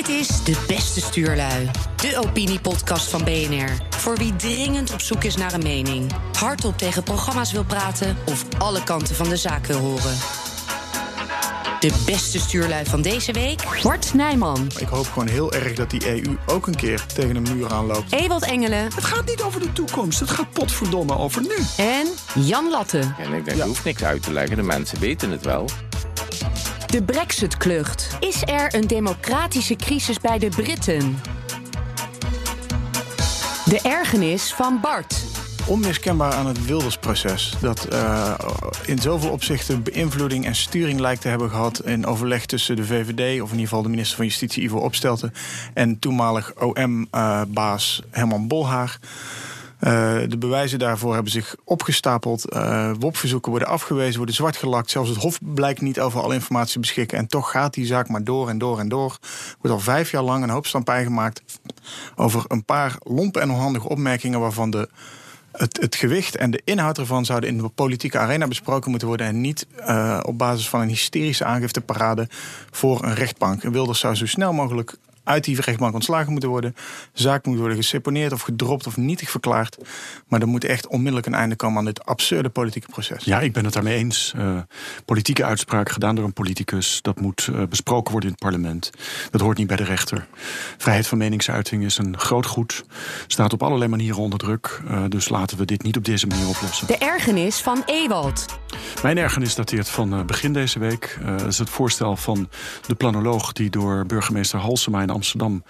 [0.00, 3.68] Dit is De Beste Stuurlui, de opiniepodcast van BNR.
[3.90, 8.44] Voor wie dringend op zoek is naar een mening, hardop tegen programma's wil praten of
[8.58, 10.16] alle kanten van de zaak wil horen.
[11.80, 14.70] De beste stuurlui van deze week, Bart Nijman.
[14.78, 18.12] Ik hoop gewoon heel erg dat die EU ook een keer tegen een muur aanloopt.
[18.12, 18.84] Ewald Engelen.
[18.84, 21.56] Het gaat niet over de toekomst, het gaat potverdomme over nu.
[21.76, 22.98] En Jan Latte.
[22.98, 25.68] En ik denk, je hoeft niks uit te leggen, de mensen weten het wel.
[26.90, 28.16] De Brexit-klucht.
[28.20, 31.18] Is er een democratische crisis bij de Britten?
[33.64, 35.24] De ergernis van Bart.
[35.66, 37.56] Onmiskenbaar aan het Wildersproces.
[37.60, 38.34] Dat uh,
[38.86, 41.80] in zoveel opzichten beïnvloeding en sturing lijkt te hebben gehad.
[41.84, 45.32] in overleg tussen de VVD, of in ieder geval de minister van Justitie Ivo Opstelten.
[45.74, 48.98] en toenmalig OM-baas uh, Herman Bolhaar.
[49.80, 52.54] Uh, de bewijzen daarvoor hebben zich opgestapeld.
[52.54, 54.90] Uh, WOP-verzoeken worden afgewezen, worden zwart gelakt.
[54.90, 57.18] Zelfs het Hof blijkt niet over alle informatie beschikken.
[57.18, 59.18] En toch gaat die zaak maar door en door en door.
[59.20, 61.42] Er wordt al vijf jaar lang een hoop stampij gemaakt
[62.16, 64.88] over een paar lompe en onhandige opmerkingen waarvan de
[65.52, 69.26] het, het, gewicht en de inhoud ervan zouden in de politieke arena besproken moeten worden.
[69.26, 72.28] En niet uh, op basis van een hysterische aangifteparade
[72.70, 73.62] voor een rechtbank.
[73.62, 74.96] En Wilders zou zo snel mogelijk
[75.30, 76.74] uit die rechtbank ontslagen moeten worden.
[77.12, 79.78] De zaak moet worden geseponeerd of gedropt of nietig verklaard.
[80.28, 83.24] Maar er moet echt onmiddellijk een einde komen aan dit absurde politieke proces.
[83.24, 84.32] Ja, ik ben het daarmee eens.
[84.36, 84.58] Uh,
[85.04, 87.02] politieke uitspraak gedaan door een politicus.
[87.02, 88.90] Dat moet uh, besproken worden in het parlement.
[89.30, 90.26] Dat hoort niet bij de rechter.
[90.78, 92.84] Vrijheid van meningsuiting is een groot goed.
[93.26, 94.80] Staat op allerlei manieren onder druk.
[94.90, 96.86] Uh, dus laten we dit niet op deze manier oplossen.
[96.86, 98.46] De ergernis van Ewald.
[99.02, 101.18] Mijn ergernis dateert van begin deze week.
[101.26, 102.48] dat is het voorstel van
[102.86, 105.62] de planoloog die door burgemeester Halsema in Amsterdam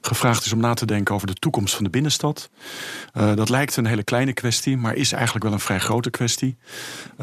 [0.00, 2.50] gevraagd is om na te denken over de toekomst van de binnenstad.
[3.16, 6.56] Uh, dat lijkt een hele kleine kwestie, maar is eigenlijk wel een vrij grote kwestie.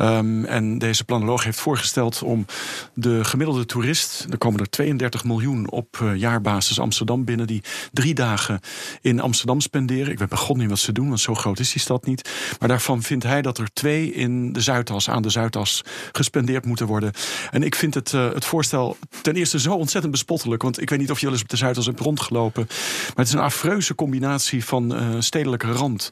[0.02, 2.46] Um, en deze planoloog heeft voorgesteld om
[2.94, 8.14] de gemiddelde toerist, er komen er 32 miljoen op uh, jaarbasis Amsterdam binnen, die drie
[8.14, 8.60] dagen
[9.02, 10.12] in Amsterdam spenderen.
[10.12, 12.30] Ik weet bij niet wat ze doen, want zo groot is die stad niet.
[12.60, 16.88] Maar daarvan vindt hij dat er twee in de Zuidas, aan de Zuidas, gespendeerd moeten
[16.88, 17.12] worden.
[17.52, 21.00] En ik vind het, uh, het voorstel ten eerste zo ontzettend bespottelijk, want ik weet
[21.00, 22.66] niet of wel eens op de Zuidas als hebt rondgelopen.
[22.68, 26.10] Maar het is een affreuze combinatie van uh, stedelijke rand,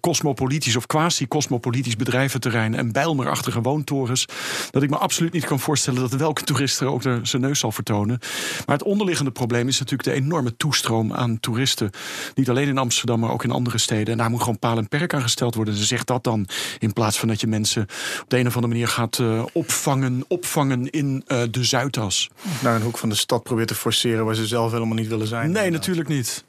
[0.00, 4.26] cosmopolitisch uh, of quasi-cosmopolitisch bedrijventerrein en bijlmerachtige woontorens.
[4.70, 7.72] Dat ik me absoluut niet kan voorstellen dat welke toerist er ook zijn neus zal
[7.72, 8.18] vertonen.
[8.66, 11.90] Maar het onderliggende probleem is natuurlijk de enorme toestroom aan toeristen.
[12.34, 14.12] Niet alleen in Amsterdam, maar ook in andere steden.
[14.12, 15.74] En daar moet gewoon paal en perk aan gesteld worden.
[15.74, 16.46] Ze zegt dat dan
[16.78, 17.82] in plaats van dat je mensen
[18.22, 22.30] op de een of andere manier gaat uh, opvangen, opvangen in de Zuidas.
[22.62, 25.26] Naar een hoek van de stad probeert te forceren waar ze zelf helemaal niet willen
[25.26, 25.50] zijn.
[25.50, 26.44] Nee, natuurlijk niet.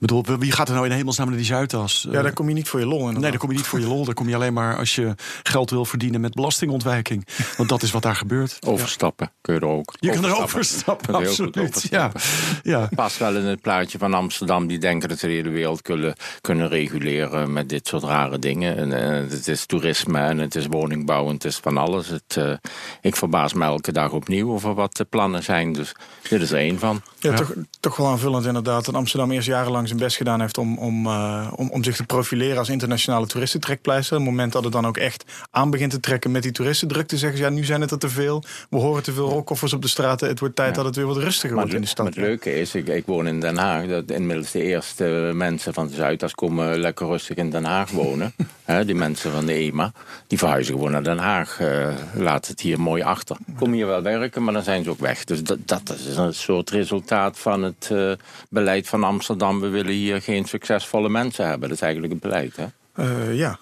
[0.00, 2.06] Ik bedoel, wie gaat er nou in hemelsnaam naar die Zuidas?
[2.10, 2.98] Ja, daar kom je niet voor je lol.
[2.98, 3.22] Inderdaad.
[3.22, 4.04] Nee, daar kom je niet voor je lol.
[4.04, 7.26] Daar kom je alleen maar als je geld wil verdienen met belastingontwijking.
[7.56, 8.56] Want dat is wat daar gebeurt.
[8.66, 9.38] Overstappen ja.
[9.40, 9.94] kun je er ook.
[10.00, 11.58] Je kan er overstappen, absoluut.
[11.58, 12.20] Overstappen.
[12.62, 12.80] Ja.
[12.80, 12.88] ja.
[12.94, 14.66] Past wel in het plaatje van Amsterdam.
[14.66, 18.76] Die denken dat ze de hele wereld kunnen, kunnen reguleren met dit soort rare dingen.
[18.76, 22.08] En, uh, het is toerisme en het is woningbouw en het is van alles.
[22.08, 22.52] Het, uh,
[23.00, 25.72] ik verbaas me elke dag opnieuw over wat de plannen zijn.
[25.72, 25.94] Dus
[26.28, 27.02] dit is er één van.
[27.18, 28.88] Ja, Toch, toch wel aanvullend inderdaad.
[28.88, 32.04] In Amsterdam eerst jarenlang zijn best gedaan heeft om, om, uh, om, om zich te
[32.04, 34.16] profileren als internationale toeristentrekpleister.
[34.16, 37.06] Op het moment dat het dan ook echt aan begint te trekken met die toeristendruk,
[37.06, 38.42] te zeggen: ja, nu zijn het er te veel.
[38.70, 40.28] We horen te veel rokkoffers op de straten.
[40.28, 40.74] Het wordt tijd ja.
[40.74, 42.04] dat het weer wat rustiger maar wordt in de stad.
[42.04, 43.86] Maar het leuke is, ik, ik woon in Den Haag.
[43.86, 48.32] Dat inmiddels de eerste mensen van de Zuidas komen lekker rustig in Den Haag wonen.
[48.64, 49.92] He, die mensen van de EMA,
[50.26, 51.60] die verhuizen gewoon naar Den Haag.
[51.60, 53.36] Uh, laat het hier mooi achter.
[53.58, 55.24] Kom hier wel werken, maar dan zijn ze ook weg.
[55.24, 58.12] Dus dat, dat is een soort resultaat van het uh,
[58.48, 59.28] beleid van Amsterdam.
[59.38, 61.68] We willen hier geen succesvolle mensen hebben.
[61.68, 62.66] Dat is eigenlijk het beleid, hè?
[62.96, 63.58] Uh, ja.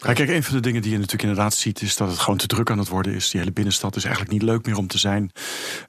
[0.00, 2.46] Kijk, een van de dingen die je natuurlijk inderdaad ziet, is dat het gewoon te
[2.46, 3.30] druk aan het worden is.
[3.30, 5.30] Die hele binnenstad is eigenlijk niet leuk meer om te zijn.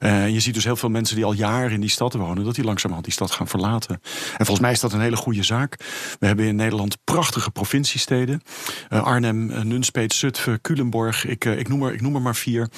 [0.00, 2.54] Uh, je ziet dus heel veel mensen die al jaren in die stad wonen, dat
[2.54, 4.00] die langzamerhand die stad gaan verlaten.
[4.12, 5.76] En volgens mij is dat een hele goede zaak.
[6.18, 8.42] We hebben in Nederland prachtige provinciesteden:
[8.90, 11.26] uh, Arnhem, uh, Nunspeet, Zutphen, Culemborg.
[11.26, 12.68] Ik, ik, noem er, ik noem er maar vier.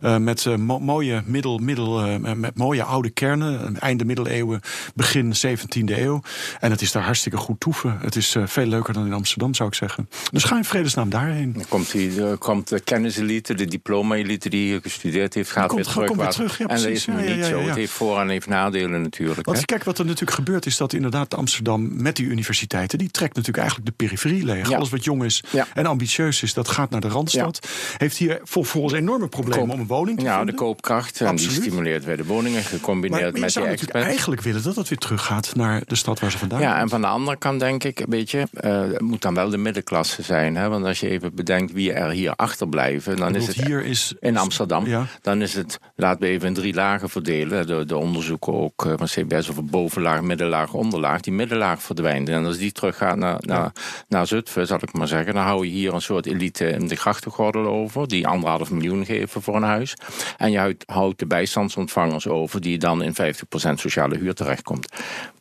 [0.00, 4.60] met mo mooie middel, middel, met mooie oude kernen, einde middeleeuwen,
[4.94, 6.22] begin 17e eeuw.
[6.60, 7.98] En het is daar hartstikke goed toeven.
[8.00, 10.08] Het is veel leuker dan in Amsterdam, zou ik zeggen.
[10.32, 11.52] Dus ga in vredesnaam daarheen.
[11.52, 15.84] Dan komt, die, uh, komt de kenniselite, de diploma-elite die hier gestudeerd heeft, gaat komt,
[15.84, 16.06] weer terug.
[16.06, 17.60] Komt weer terug ja, en dat is nu ja, niet ja, zo.
[17.60, 19.46] Het heeft voor- en heeft nadelen natuurlijk.
[19.46, 19.64] Want hè?
[19.64, 23.58] kijk, wat er natuurlijk gebeurt is dat inderdaad Amsterdam met die universiteiten, die trekt natuurlijk
[23.58, 24.68] eigenlijk de periferie leeg.
[24.68, 24.76] Ja.
[24.76, 25.66] Alles wat jong is Ja.
[25.74, 27.68] en ambitieus is, dat gaat naar de Randstad.
[27.96, 30.54] Heeft hier vol- volgens enorme problemen Koop- om een woning te Ja, vinden.
[30.54, 31.20] de koopkracht.
[31.20, 34.06] En die stimuleert weer de woningen, maar, gecombineerd maar je met die experts.
[34.06, 37.00] eigenlijk willen dat dat weer teruggaat naar de stad waar ze vandaan Ja, en van
[37.00, 40.56] de andere kant denk ik, weet je, eh, het moet dan wel de middenklasse zijn.
[40.56, 40.68] Hè?
[40.68, 44.36] Want als je even bedenkt wie er hier achterblijven, dan is het hier is, in
[44.36, 44.86] Amsterdam.
[44.86, 45.06] Ja.
[45.22, 47.66] Dan is het, laten we even in drie lagen verdelen.
[47.66, 51.20] De, de onderzoeken ook eh, van CBS over bovenlaag, middenlaag, onderlaag.
[51.20, 52.28] Die middenlaag verdwijnt.
[52.28, 53.72] En als die teruggaat naar, naar,
[54.08, 56.96] naar Zutphen, zal ik maar zeggen, dan hou je hier een soort elite in de
[56.96, 59.94] grachtengordel over, die anderhalf miljoen geven voor een huis.
[60.36, 64.88] En je houdt, de bijstandsontvangers over, die dan in 50% sociale huur terechtkomt.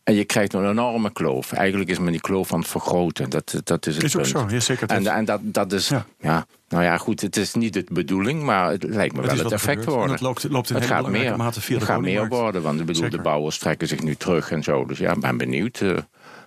[0.09, 1.51] En je krijgt een enorme kloof.
[1.51, 3.29] Eigenlijk is men die kloof aan het vergroten.
[3.29, 4.63] Dat, dat is het is ook punt.
[4.63, 4.95] zo, ja, zeker.
[5.07, 6.05] En, en dat, dat is, Ja.
[6.19, 6.45] ja.
[6.69, 9.53] nou ja, goed, het is niet de bedoeling, maar het lijkt me Het wel het
[9.53, 9.85] effect gebeurt.
[9.85, 10.05] worden.
[10.05, 12.27] En het loopt- loopt in het hele gaat meer, mate via het de gaat meer
[12.27, 13.17] worden, want ik bedoel, Zeker.
[13.17, 14.85] de bouwers trekken zich nu terug en zo.
[14.85, 15.89] Dus ja, ik ben benieuwd eh,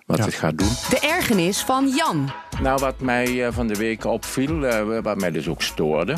[0.06, 0.25] wat Ja.
[0.25, 0.69] het gaat doen.
[0.90, 2.31] De ergernis van Jan.
[2.62, 6.14] Nou, wat mij eh, van de week opviel, eh, wat mij dus ook stoorde.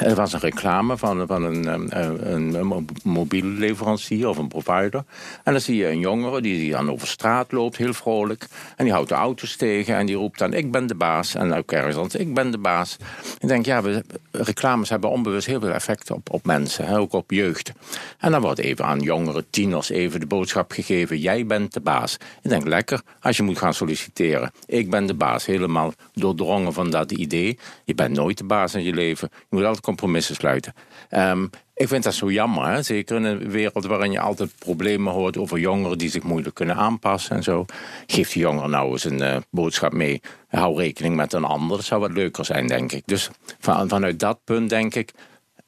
[0.00, 4.48] Er was een reclame van, van een, eh, een, een mo- mobiele leverancier of een
[4.48, 5.04] provider.
[5.44, 8.46] En dan zie je een jongere die, die dan over straat loopt, heel vrolijk.
[8.76, 11.34] En die houdt de auto's tegen en die roept dan, ik ben de baas.
[11.34, 12.96] En ook ergens anders, ik ben de baas.
[13.38, 17.12] Ik denk, ja, we, reclames hebben onbewust heel veel effect op, op mensen, hè, ook
[17.12, 17.72] op jeugd.
[18.18, 22.16] En dan wordt even aan jongere tieners even de boodschap gegeven, jij bent de baas.
[22.42, 24.52] Ik denk, lekker, als je moet gaan solliciteren.
[24.66, 27.58] Ik ben de baas, helemaal doordrongen van dat idee.
[27.84, 29.28] Je bent nooit de baas in je leven.
[29.32, 30.74] Je moet altijd compromissen sluiten.
[31.08, 32.82] Ehm, ik vind dat zo jammer, hè?
[32.82, 36.76] zeker in een wereld waarin je altijd problemen hoort over jongeren die zich moeilijk kunnen
[36.76, 37.64] aanpassen en zo.
[38.06, 40.20] Geef die jongeren nou eens een eh, boodschap mee.
[40.48, 41.76] Hou rekening met een ander.
[41.76, 43.02] Dat zou wat leuker zijn, denk ik.
[43.06, 45.12] Dus van, vanuit dat punt denk ik.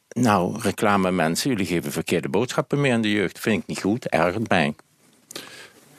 [0.08, 3.38] Nou, reclame mensen, jullie geven verkeerde boodschappen mee aan de jeugd.
[3.38, 4.74] Vind ik niet goed, ergert mij.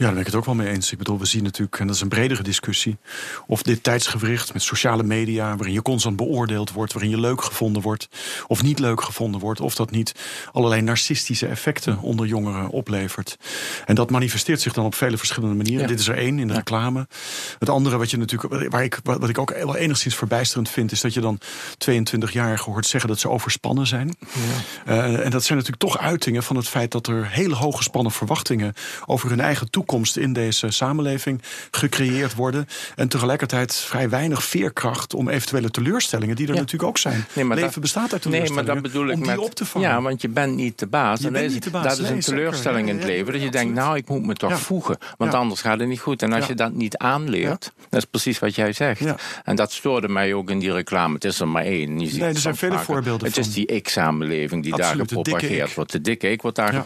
[0.01, 0.91] Ja, daar ben ik het ook wel mee eens.
[0.91, 2.97] Ik bedoel, we zien natuurlijk, en dat is een bredere discussie,
[3.47, 7.81] of dit tijdsgewricht met sociale media, waarin je constant beoordeeld wordt, waarin je leuk gevonden
[7.81, 8.07] wordt
[8.47, 10.15] of niet leuk gevonden wordt, of dat niet
[10.51, 13.37] allerlei narcistische effecten onder jongeren oplevert.
[13.85, 15.81] En dat manifesteert zich dan op vele verschillende manieren.
[15.81, 15.87] Ja.
[15.87, 17.07] Dit is er één in de reclame.
[17.59, 21.01] Het andere wat je natuurlijk, waar ik, wat ik ook wel enigszins verbijsterend vind, is
[21.01, 21.39] dat je dan
[21.89, 24.15] 22-jarigen hoort zeggen dat ze overspannen zijn.
[24.85, 28.11] Eh, en dat zijn natuurlijk toch uitingen van het feit dat er hele hoge gespannen
[28.11, 28.73] verwachtingen
[29.05, 31.41] over hun eigen toekomst in deze samenleving
[31.71, 32.67] gecreëerd worden.
[32.95, 36.59] En tegelijkertijd vrij weinig veerkracht om eventuele teleurstellingen, die er Ja.
[36.59, 37.25] natuurlijk ook zijn.
[37.33, 38.83] Nee, maar Leven dat- bestaat uit Nee, maar teleurstellingen.
[38.83, 39.89] dat bedoel ik om die met, op te vangen.
[39.89, 41.19] Ja, want je bent niet de baas.
[41.19, 41.83] Je En bent dat is- niet de baas.
[41.83, 42.23] Dat is een zeker.
[42.23, 43.33] teleurstelling in het leven.
[43.33, 44.97] Dat je denkt, nou, ik moet me toch voegen.
[45.17, 46.21] Want anders gaat het niet goed.
[46.21, 48.99] En als je dat niet aanleert, dat is precies wat jij zegt.
[48.99, 49.15] Ja.
[49.43, 51.13] En dat stoorde mij ook in die reclame.
[51.13, 51.99] Het is er maar één.
[51.99, 52.85] Je ziet Nee, er zijn vele vaker.
[52.85, 55.91] voorbeelden Het is die ik-samenleving die Absoluut, daar gepropageerd wordt.
[55.91, 56.85] De dikke ik wordt daar Ja.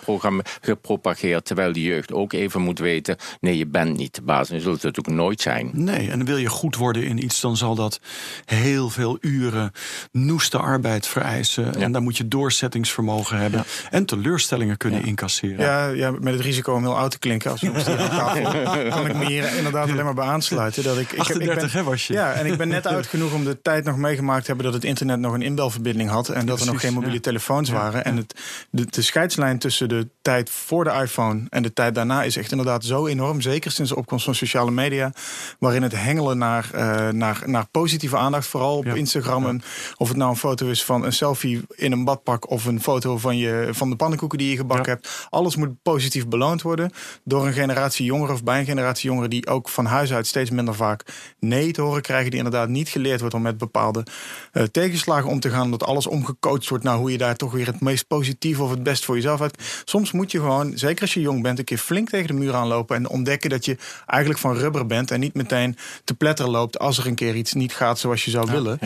[0.62, 1.46] gepropageerd.
[1.46, 4.50] Terwijl de jeugd ook even moet weten, nee, je bent niet de baas.
[4.50, 5.70] En je zult het ook nooit zijn.
[5.74, 8.00] Nee, en wil je goed worden in iets, dan zal dat
[8.46, 9.72] heel veel uren
[10.12, 11.76] noeste arbeid vereisen.
[11.76, 15.60] En dan moet je doorzettingsvermogen hebben en teleurstellingen kunnen incasseren.
[15.60, 18.44] Ja, ja, met het risico om heel oud te klinken als we op die tafel
[18.96, 20.84] kan ik me hier inderdaad alleen maar bij aansluiten.
[20.84, 22.14] Dat ik, ik, heb- ik 38 ben, hè, was je?
[22.14, 24.74] Ja, en ik ben net oud genoeg om de tijd nog meegemaakt te hebben dat
[24.74, 26.30] het internet nog een inbelverbinding had.
[26.30, 27.20] En dat er nog geen mobiele ja.
[27.22, 28.06] telefoons waren.
[28.06, 28.40] En het,
[28.70, 32.52] de, de scheidslijn tussen de tijd voor de iPhone en de tijd daarna is echt
[32.52, 33.42] inderdaad zo enorm.
[33.42, 35.12] Zeker sinds de opkomst van sociale media.
[35.60, 38.94] Waarin het hengelen naar, eh, naar, naar positieve aandacht, vooral op Ja.
[38.94, 39.46] Instagram.
[39.46, 39.62] En
[39.98, 43.18] of het nou een foto is van een selfie in een badpak of een foto
[43.18, 45.28] van, je, van de pannenkoeken die je gebakken hebt.
[45.30, 46.92] Alles moet positief beloond worden
[47.24, 50.50] door een generatie jongeren of bij een generatie jongeren die ook van huis uit steeds
[50.50, 51.04] minder vaak
[51.40, 52.30] nee te horen krijgen.
[52.30, 54.04] Die inderdaad niet geleerd wordt om met bepaalde
[54.52, 55.72] eh, tegenslagen om te gaan.
[55.72, 58.84] Dat alles omgecoacht wordt naar hoe je daar toch weer het meest positieve of het
[58.84, 59.82] best voor jezelf uit.
[59.86, 62.54] Soms moet je gewoon, zeker als je jong bent, een keer flink tegen de muur
[62.66, 66.80] aanlopen en ontdekken dat je eigenlijk van rubber bent en niet meteen te pletter loopt
[66.80, 68.80] als er een keer iets niet gaat zoals je zou willen.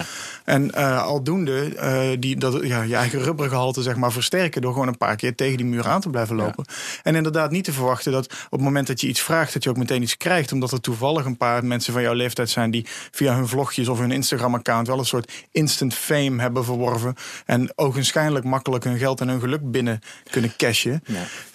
[0.45, 4.88] En eh, aldoende eh, die, dat, ja, je eigen rubbergehalte zeg maar, versterken door gewoon
[4.88, 6.65] een paar keer tegen die muur aan te blijven lopen.
[7.03, 9.69] En inderdaad niet te verwachten dat op het moment dat je iets vraagt, dat je
[9.69, 10.51] ook meteen iets krijgt.
[10.51, 14.00] Omdat er toevallig een paar mensen van jouw leeftijd zijn die via hun vlogjes of
[14.00, 17.15] hun Instagram-account wel een soort instant fame hebben verworven.
[17.45, 21.03] En ogenschijnlijk makkelijk hun geld en hun geluk binnen kunnen cashen.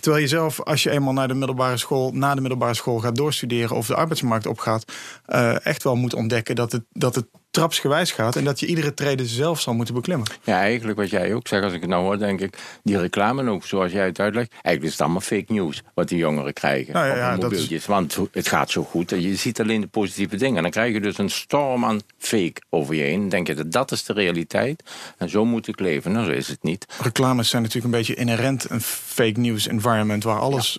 [0.00, 3.16] Terwijl je zelf, als je eenmaal naar de middelbare school, na de middelbare school gaat
[3.16, 4.92] doorstuderen of de arbeidsmarkt opgaat,
[5.26, 8.94] eh, echt wel moet ontdekken dat het, dat het trapsgewijs gaat en dat je iedere
[8.94, 10.26] trede zelf zal moeten beklimmen.
[10.44, 13.50] Ja, eigenlijk wat jij ook zegt, als ik het nou hoor, denk ik, die reclame
[13.50, 16.92] ook, zoals jij het uitlegt, eigenlijk is het allemaal fake news wat die jongeren krijgen
[16.92, 17.86] Nou ja, op ja, dat is-.
[17.86, 20.56] Want het gaat zo goed en je ziet alleen de positieve dingen.
[20.56, 23.20] En dan krijg je dus een storm aan fake over je heen.
[23.20, 24.82] Dan denk je dat dat is de realiteit
[25.18, 26.12] en zo moet ik leven.
[26.12, 26.86] Nou, zo is het niet.
[27.02, 30.78] reclames zijn natuurlijk een beetje inherent een fake news environment waar alles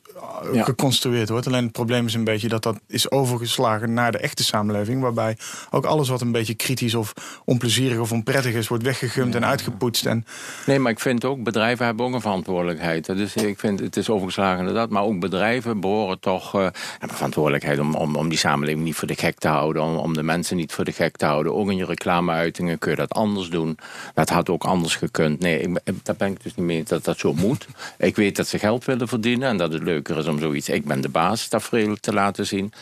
[0.54, 0.64] Ja.
[0.64, 1.48] geconstrueerd wordt.
[1.48, 5.38] Alleen het probleem is een beetje dat dat is overgeslagen naar de echte samenleving, waarbij
[5.72, 7.14] ook alles wat een beetje kritisch of
[7.46, 10.06] onplezierig of onprettig is, wordt weggegumd en uitgepoetst.
[10.06, 10.26] En...
[10.66, 13.06] Nee, maar ik vind ook, bedrijven hebben ook een verantwoordelijkheid.
[13.06, 16.68] Dus ik vind, het is overgeslagen inderdaad, maar ook bedrijven behoren toch uh,
[17.00, 20.14] hebben verantwoordelijkheid om, om, om die samenleving niet voor de gek te houden, om, om
[20.14, 21.56] de mensen niet voor de gek te houden.
[21.56, 23.78] Ook in je reclameuitingen kun je dat anders doen.
[24.14, 25.40] Dat had ook anders gekund.
[25.40, 27.68] Nee, ik, daar ben ik dus niet mee dat dat zo moet.
[27.98, 30.86] Ik weet dat ze geld willen verdienen en dat het leuker is om zoiets, ik
[30.86, 32.74] ben de baas, tafereel te laten zien.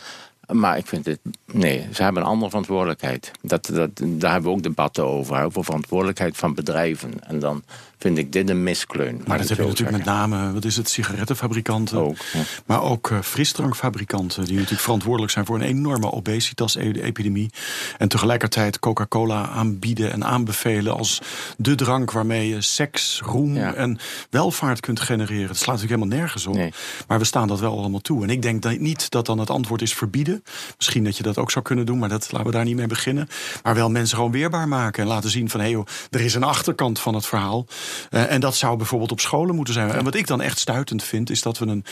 [0.53, 3.31] Maar ik vind het, nee, ze hebben een andere verantwoordelijkheid.
[3.41, 7.13] Dat, dat, daar hebben we ook debatten over, over verantwoordelijkheid van bedrijven.
[7.19, 7.63] En dan
[8.03, 9.22] vind ik dit een miskleun.
[9.27, 11.98] Maar dat heb je natuurlijk met name, wat is het, sigarettenfabrikanten.
[11.98, 12.17] Ook,
[12.65, 17.50] Maar ook uh, frisdrankfabrikanten, die natuurlijk verantwoordelijk zijn voor een enorme obesitas-epidemie.
[17.98, 21.22] En tegelijkertijd Coca-Cola aanbieden en aanbevelen als
[21.57, 23.98] de drank waarmee je seks, roem en
[24.29, 25.48] welvaart kunt genereren.
[25.48, 26.74] Dat slaat natuurlijk helemaal nergens op.
[27.07, 28.24] Maar we staan dat wel allemaal toe.
[28.24, 30.43] En ik denk dat niet dat dan het antwoord is verbieden.
[30.77, 32.88] Misschien dat je dat ook zou kunnen doen, maar dat laten we daar niet mee
[32.88, 33.27] beginnen.
[33.63, 36.43] Maar wel mensen gewoon weerbaar maken en laten zien van hé, hey, er is een
[36.43, 37.65] achterkant van het verhaal.
[38.12, 39.91] Uh, en dat zou bijvoorbeeld op scholen moeten zijn.
[39.91, 41.85] En wat ik dan echt stuitend vind, is dat we een,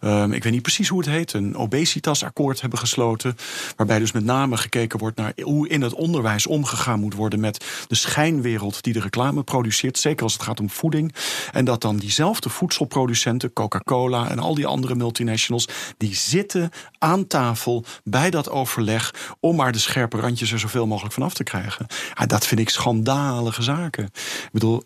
[0.00, 3.36] um, ik weet niet precies hoe het heet, een obesitasakkoord hebben gesloten.
[3.76, 7.64] Waarbij dus met name gekeken wordt naar hoe in het onderwijs omgegaan moet worden met
[7.88, 9.98] de schijnwereld die de reclame produceert.
[9.98, 11.14] Zeker als het gaat om voeding.
[11.52, 17.84] En dat dan diezelfde voedselproducenten, Coca-Cola en al die andere multinationals, die zitten aan tafel
[18.04, 21.86] bij dat overleg om maar de scherpe randjes er zoveel mogelijk van af te krijgen.
[22.14, 24.04] Ja, dat vind ik schandalige zaken.
[24.04, 24.82] Ik bedoel,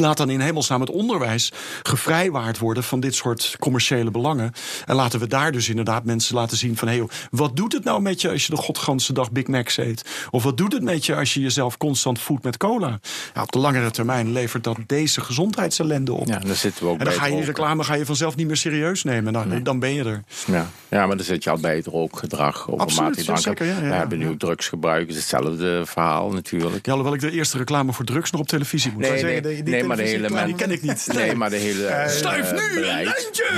[0.00, 1.52] laat dan in hemelsnaam het onderwijs
[1.82, 4.52] gevrijwaard worden van dit soort commerciële belangen.
[4.86, 7.84] En laten we daar dus inderdaad mensen laten zien van hé, hey, wat doet het
[7.84, 10.04] nou met je als je de godganse dag Big Macs eet?
[10.30, 13.00] Of wat doet het met je als je jezelf constant voedt met cola?
[13.34, 16.26] Ja, op de langere termijn levert dat deze gezondheidsellende op.
[16.26, 18.46] Ja, dan zitten we ook en dan ga je die reclame ga je vanzelf niet
[18.46, 19.32] meer serieus nemen.
[19.32, 19.62] Dan, nee.
[19.62, 20.22] dan ben je er.
[20.46, 20.70] Ja.
[20.88, 22.70] ja, maar dan zit je al bij het rookgedrag.
[22.76, 26.86] Absoluut, ja, zeker, ja, ja, we hebben nu drugsgebruik, is hetzelfde verhaal natuurlijk.
[26.86, 29.64] Ja, alhoewel ik de eerste reclame voor drugs nog op televisie moet nee, zeggen.
[29.64, 31.08] Nee, nee, maar de hele die ken ik niet.
[31.14, 31.88] Nee, maar de hele.
[31.88, 33.48] Uh, Stuif nu een lijntje!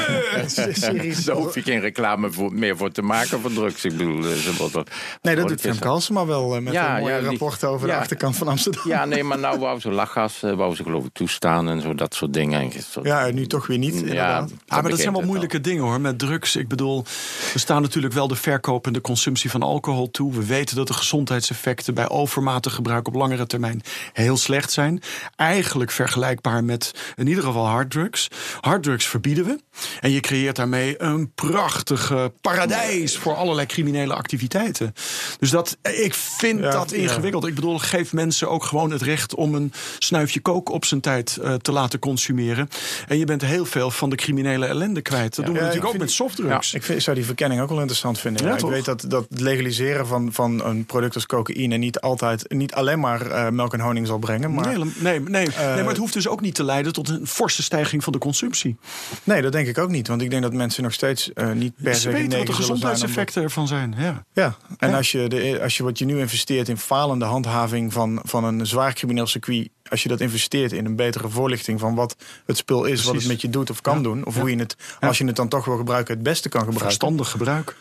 [1.24, 3.84] Daar hoef je geen reclame voor, meer voor te maken voor drugs.
[3.84, 4.90] Ik bedoel, ze wordt dat,
[5.22, 8.36] Nee, dat doet Femke maar wel met ja, een mooie ja, rapport over de achterkant
[8.36, 8.82] van Amsterdam.
[8.88, 12.14] Ja, nee, maar nou wou ze lachgas, wou ze geloof ik toestaan en zo, dat
[12.14, 12.72] soort dingen.
[13.02, 14.00] Ja, en nu toch weer niet.
[14.04, 16.56] Ja, ah, maar dat zijn wel moeilijke dingen hoor, met drugs.
[16.56, 17.04] Ik bedoel,
[17.52, 20.32] we staan natuurlijk wel de verkoop en de consumptie van alcohol toe.
[20.32, 25.02] We weten dat de gezondheidseffecten bij overmatig gebruik op langere termijn heel slecht zijn.
[25.36, 28.28] Eigenlijk vergelijkbaar met in ieder geval harddrugs.
[28.60, 29.58] Harddrugs verbieden we.
[30.00, 34.94] En je creëert daarmee een prachtige paradijs voor allerlei criminele activiteiten.
[35.38, 37.46] Dus dat, ik vind dat ingewikkeld.
[37.46, 41.38] Ik bedoel, geef mensen ook gewoon het recht om een snuifje kook op zijn tijd
[41.42, 42.68] uh, te laten consumeren.
[43.08, 45.36] En je bent heel veel van de criminele ellende kwijt.
[45.36, 46.74] Dat doen we natuurlijk ook met softdrugs.
[46.74, 48.54] ik vind, zou die verkenning ook wel interessant vinden.
[48.54, 52.74] ik weet dat, dat het legaliseren van, van een product als cocaïne niet altijd, niet
[52.74, 54.54] alleen maar uh, melk en honing zal brengen.
[54.54, 57.08] Maar, nee, nee, nee, uh, nee, maar het hoeft dus ook niet te leiden tot
[57.08, 58.76] een forse stijging van de consumptie.
[59.24, 60.08] Nee, dat denk ik ook niet.
[60.08, 63.42] Want ik denk dat mensen nog steeds uh, niet per se weten wat de gezondheidseffecten
[63.42, 63.94] ervan zijn.
[63.98, 64.56] Ja, ja.
[64.78, 64.96] en ja.
[64.96, 68.66] Als, je de, als je wat je nu investeert in falende handhaving van, van een
[68.66, 72.16] zwaar crimineel circuit als je dat investeert in een betere voorlichting van wat
[72.46, 73.06] het spul is, Precies.
[73.06, 74.02] wat het met je doet of kan ja.
[74.02, 76.60] doen, of hoe je het, als je het dan toch wil gebruiken, het beste kan
[76.60, 76.86] gebruiken.
[76.86, 77.76] Verstandig gebruik.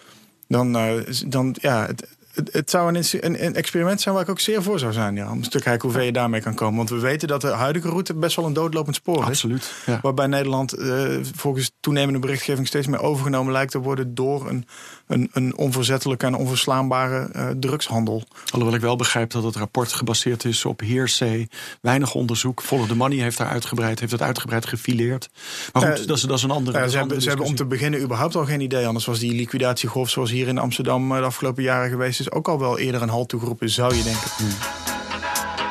[0.48, 0.94] Dan, uh,
[1.28, 4.64] dan ja, het, het, het zou een, een, een, experiment zijn waar ik ook zeer
[4.64, 5.16] voor zou zijn.
[5.16, 6.78] Ja, om te kijken hoe ver je daarmee kan komen.
[6.78, 9.72] Want we weten dat de huidige route best wel een doodlopend spoor Absoluut, is.
[9.86, 10.00] Ja.
[10.02, 14.66] Waarbij Nederland uh, volgens toenemende berichtgeving steeds meer overgenomen lijkt te worden door een,
[15.08, 18.24] een, een onverzettelijke en onverslaanbare uh, drugshandel.
[18.52, 21.48] Alhoewel ik wel begrijp dat het rapport gebaseerd is op hearsay,
[21.82, 22.62] weinig onderzoek.
[22.62, 25.30] Follow the Money heeft daar uitgebreid, heeft het uitgebreid gefileerd.
[25.74, 26.90] Maar goed, uh, dat, is, dat is een andere.
[26.90, 28.88] Ze, hebben, ze hebben om te beginnen überhaupt al geen idee.
[28.88, 32.60] Anders was die liquidatiegolf zoals hier in Amsterdam de afgelopen jaren geweest is ook al
[32.60, 34.30] wel eerder een halt toegeroepen, zou je denken.
[34.38, 34.50] Hmm.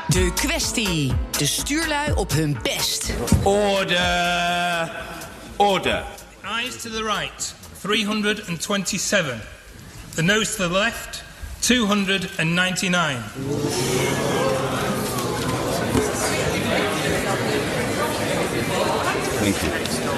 [0.09, 1.13] De kwestie.
[1.39, 3.13] De stuurlui op hun best.
[3.43, 4.91] Order.
[5.57, 6.05] Order.
[6.45, 7.55] Eyes to the right.
[7.81, 9.41] 327.
[10.15, 11.23] The nose to the left,
[11.61, 13.23] 299.
[19.41, 19.71] Thank you.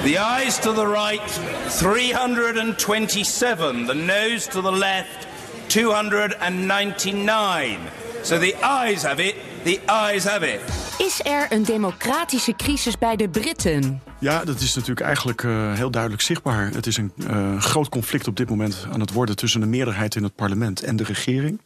[0.03, 1.21] The eyes to the right,
[1.69, 3.85] 327.
[3.85, 5.27] The nose to the left,
[5.67, 7.77] 299.
[8.21, 10.59] So the eyes have it, the eyes have it.
[10.97, 14.01] Is er een democratische crisis bij de Britten?
[14.19, 16.69] Ja, dat is natuurlijk eigenlijk uh, heel duidelijk zichtbaar.
[16.73, 20.15] Het is een uh, groot conflict op dit moment aan het worden tussen de meerderheid
[20.15, 21.61] in het parlement en de regering.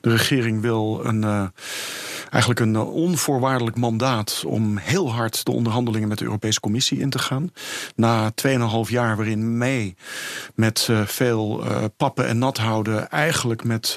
[0.00, 1.42] De regering wil een, uh,
[2.30, 7.18] eigenlijk een onvoorwaardelijk mandaat om heel hard de onderhandelingen met de Europese Commissie in te
[7.18, 7.52] gaan.
[7.94, 8.56] Na 2,5
[8.88, 9.96] jaar waarin mee
[10.54, 13.96] met uh, veel uh, pappen en nat houden, eigenlijk met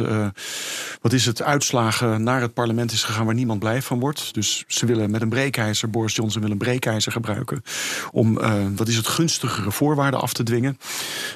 [1.02, 4.34] wat is het, uitslagen naar het parlement is gegaan waar niemand blij van wordt.
[4.34, 7.64] Dus ze willen met een breekijzer, Boris Johnson wil een breekijzer gebruiken
[8.12, 8.40] om
[8.76, 10.78] wat is het, gunstigere voorwaarden af te dwingen.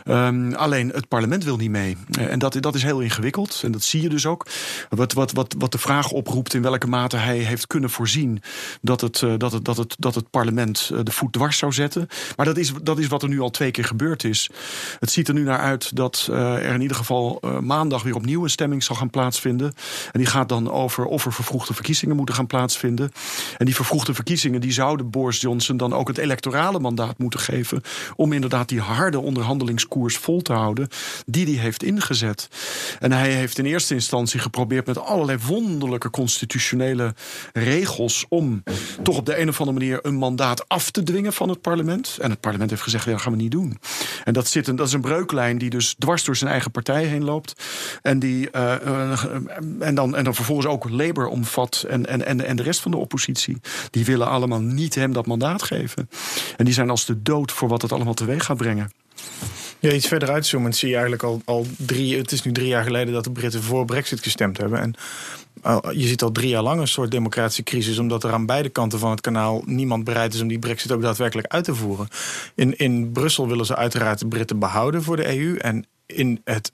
[0.06, 1.98] Um, alleen het parlement wil niet mee.
[2.20, 3.62] en dat, dat is heel ingewikkeld.
[3.64, 4.46] En dat zie je dus ook.
[4.90, 8.42] Wat, wat, wat, wat de vraag oproept in welke mate hij heeft kunnen voorzien
[8.82, 12.08] dat het, dat het, dat het, dat het parlement de voet dwars zou zetten.
[12.36, 14.50] Maar dat is, dat is wat er nu al twee keer gebeurd is.
[15.00, 18.50] Het ziet er nu naar uit dat er in ieder geval maandag weer opnieuw een
[18.50, 19.74] stemming zal gaan plaatsvinden.
[20.12, 23.12] En die gaat dan over of er vervroegde verkiezingen moeten gaan plaatsvinden.
[23.58, 27.82] En die vervroegde verkiezingen die zouden Boris Johnson dan ook het electorale mandaat moeten geven.
[28.16, 30.88] Om inderdaad die harde onderhandelingskoers vol te houden
[31.26, 32.48] die hij heeft ingezet.
[33.00, 36.77] En hij heeft in eerste instantie geprobeerd met allerlei wonderlijke constitutionele
[37.54, 38.64] regels om
[39.02, 42.18] toch op de een of andere manier een mandaat af te dwingen van het parlement.
[42.22, 43.78] En het parlement heeft gezegd, ja, dat gaan we niet doen.
[44.24, 47.06] En dat, zit een, dat is een breuklijn die dus dwars door zijn eigen partij
[47.06, 47.64] heen loopt.
[48.02, 49.24] En, die, uh, uh,
[49.80, 52.92] en, dan, en dan vervolgens ook Labour omvat en, en, en, en de rest van
[52.92, 53.58] de oppositie.
[53.90, 56.10] Die willen allemaal niet hem dat mandaat geven.
[56.58, 58.92] En die zijn als de dood voor wat het allemaal teweeg gaat brengen.
[59.80, 62.18] Ja, iets verder uitzoomen zie je eigenlijk al, al drie...
[62.18, 64.80] Het is nu drie jaar geleden dat de Britten voor Brexit gestemd hebben.
[64.80, 64.94] En
[65.92, 69.00] je ziet al drie jaar lang een soort democratische crisis, omdat er aan beide kanten
[69.00, 72.08] van het kanaal niemand bereid is om die brexit ook daadwerkelijk uit te voeren.
[72.56, 75.58] In, in Brussel willen ze uiteraard de Britten behouden voor de EU.
[75.58, 76.72] En in het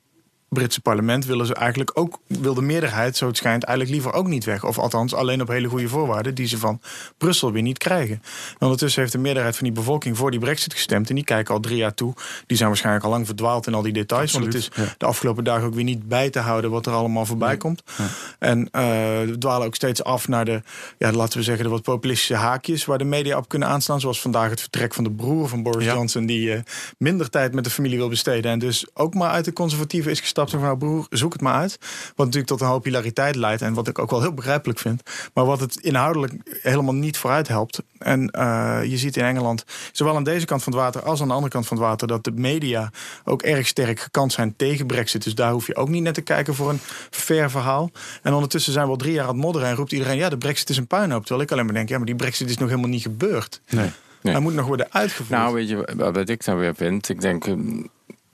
[0.54, 4.28] Britse parlement willen ze eigenlijk ook, wil de meerderheid, zo het schijnt, eigenlijk liever ook
[4.28, 4.64] niet weg.
[4.64, 6.82] Of althans alleen op hele goede voorwaarden die ze van
[7.18, 8.16] Brussel weer niet krijgen.
[8.54, 11.10] En ondertussen heeft de meerderheid van die bevolking voor die brexit gestemd.
[11.10, 12.14] En die kijken al drie jaar toe.
[12.48, 14.32] Die zijn waarschijnlijk al lang verdwaald in al die details.
[14.32, 17.26] want het is de afgelopen dagen ook weer niet bij te houden wat er allemaal
[17.26, 17.84] voorbij komt.
[18.40, 18.72] En uh,
[19.26, 20.62] we dwalen ook steeds af naar de,
[20.98, 24.00] ja, laten we zeggen, de wat populistische haakjes waar de media op kunnen aanstaan.
[24.00, 26.60] Zoals vandaag het vertrek van de broer van Boris Johnson, die uh,
[26.98, 28.52] minder tijd met de familie wil besteden.
[28.52, 31.54] En dus ook maar uit de conservatieven is gestapt van nou broer, zoek het maar
[31.54, 31.78] uit.
[32.16, 35.02] Wat natuurlijk tot een hoop hilariteit leidt en wat ik ook wel heel begrijpelijk vind.
[35.34, 37.82] Maar wat het inhoudelijk helemaal niet vooruit helpt.
[37.98, 41.28] En uh, je ziet in Engeland, zowel aan deze kant van het water als aan
[41.28, 42.92] de andere kant van het water, dat de media
[43.24, 45.24] ook erg sterk gekant zijn tegen Brexit.
[45.24, 47.92] Dus daar hoef je ook niet net te kijken voor een fair verhaal.
[48.22, 50.38] En ondertussen zijn we al drie jaar aan het modderen en roept iedereen: ja, de
[50.38, 51.22] Brexit is een puinhoop.
[51.22, 53.62] Terwijl ik alleen maar denk: ja, maar die Brexit is nog helemaal niet gebeurd.
[53.70, 53.90] Nee.
[54.22, 54.34] Nee.
[54.34, 55.30] Hij moet nog worden uitgevoerd.
[55.30, 57.10] Nou, weet je wat ik dan weer vind?
[57.10, 57.46] Ik denk,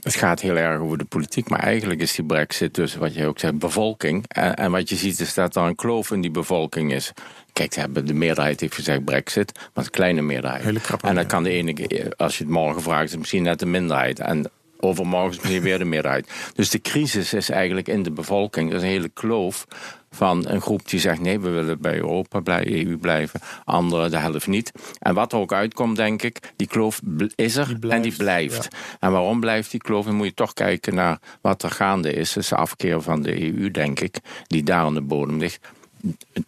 [0.01, 3.25] het gaat heel erg over de politiek, maar eigenlijk is die brexit dus, wat je
[3.25, 4.25] ook zegt, bevolking.
[4.27, 7.11] En, en wat je ziet is dat er een kloof in die bevolking is.
[7.53, 10.63] Kijk, hebben de meerderheid heeft gezegd brexit, maar een kleine meerderheid.
[10.63, 13.65] Hele en dan kan de ene, als je het morgen vraagt, is misschien net de
[13.65, 14.19] minderheid.
[14.19, 16.29] En overmorgen is misschien weer de meerderheid.
[16.53, 18.69] Dus de crisis is eigenlijk in de bevolking.
[18.69, 19.65] Er is een hele kloof
[20.09, 23.39] van een groep die zegt nee, we willen bij Europa, bij EU blijven.
[23.65, 24.71] Anderen de helft niet.
[24.99, 27.01] En wat er ook uitkomt, denk ik, die kloof
[27.35, 28.67] is er en die blijft.
[28.99, 30.05] En waarom blijft die kloof?
[30.05, 32.33] Dan moet je toch kijken naar wat er gaande is.
[32.33, 34.17] Dus de afkeer van de EU, denk ik,
[34.47, 35.59] die daar aan de bodem ligt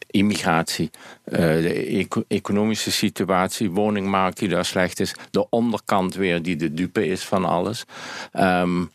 [0.08, 0.90] immigratie,
[1.24, 7.08] eh, de economische situatie, woningmarkt die daar slecht is, de onderkant weer die de dupe
[7.08, 7.86] is van alles.
[8.34, 8.92] Um,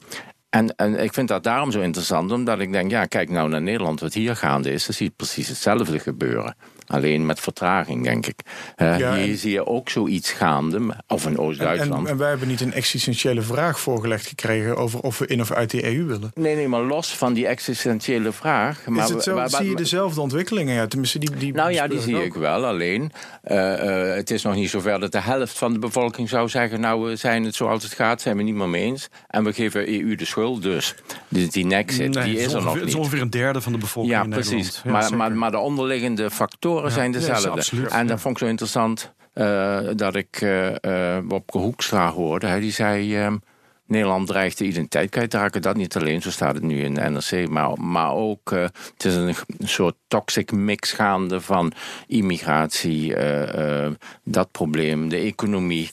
[0.57, 3.63] en, en ik vind dat daarom zo interessant, omdat ik denk, ja, kijk nou naar
[3.63, 6.57] Nederland, wat hier gaande is, dan zie je precies hetzelfde gebeuren.
[6.87, 8.41] Alleen met vertraging, denk ik.
[8.77, 12.05] Uh, hier zie je ook zoiets gaande, of in Oost-Duitsland.
[12.05, 15.51] En, en, wij hebben niet een existentiële vraag voorgelegd gekregen over of we in of
[15.51, 16.31] uit de EU willen.
[16.35, 18.87] Nee, nee, maar los van die existentiële vraag.
[18.87, 20.75] Maar Is het zo, zie je dezelfde ontwikkelingen?
[20.75, 22.65] Ja, tenminste, die, die nou ja, die zie ik wel.
[22.67, 23.13] Alleen,
[23.45, 26.81] uh, uh, het is nog niet zover dat de helft van de bevolking zou zeggen...
[26.81, 29.09] nou, we zijn het zoals het gaat, zijn we niet meer mee eens.
[29.29, 30.95] En we geven EU de schuld dus.
[31.29, 32.81] Die, die nexit, nee, die is er nog niet.
[32.81, 34.53] Het is ongeveer een derde van de bevolking ja, in precies.
[34.53, 35.11] Nederland.
[35.11, 37.89] Ja, maar, maar, maar de onderliggende factoren zijn dezelfde.
[37.89, 42.47] En dat vond ik zo interessant uh, dat ik uh, uh, Wopke Hoekstra hoorde.
[42.47, 43.25] Hij die zei...
[43.25, 43.41] Um,
[43.87, 45.63] Nederland dreigt de identiteit kwijt te raken.
[45.63, 47.49] Dat niet alleen, zo staat het nu in de NRC.
[47.49, 51.73] Maar, maar ook, uh, het is een, een, soort toxic mix gaande van
[52.07, 53.91] immigratie, uh, uh,
[54.25, 55.91] dat probleem, de economie,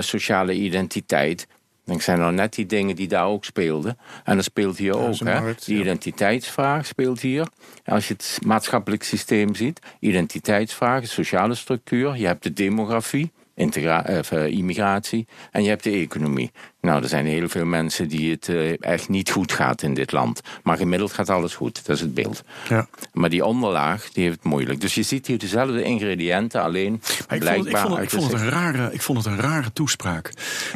[0.00, 1.46] sociale identiteit.
[1.84, 3.98] Ik zijn nou net die dingen die daar ook speelden.
[4.24, 5.18] En dat speelt hier ja, ook.
[5.18, 5.40] Hè?
[5.40, 7.46] Markt, die identiteitsvraag speelt hier.
[7.84, 9.80] Als je het maatschappelijk systeem ziet.
[9.98, 12.16] Identiteitsvraag, sociale structuur.
[12.16, 15.26] Je hebt de demografie, integra- uh, immigratie.
[15.50, 16.50] En je hebt de economie.
[16.82, 20.12] Nou, er zijn heel veel mensen die het uh, echt niet goed gaat in dit
[20.12, 20.40] land.
[20.62, 22.42] Maar gemiddeld gaat alles goed, dat is het beeld.
[22.68, 22.88] Ja.
[23.12, 24.80] Maar die onderlaag, die heeft het moeilijk.
[24.80, 27.52] Dus je ziet hier dezelfde ingrediënten, alleen ik blijkbaar...
[27.56, 30.28] Vond, ik, vond het, ik, vond het een rare, ik vond het een rare toespraak.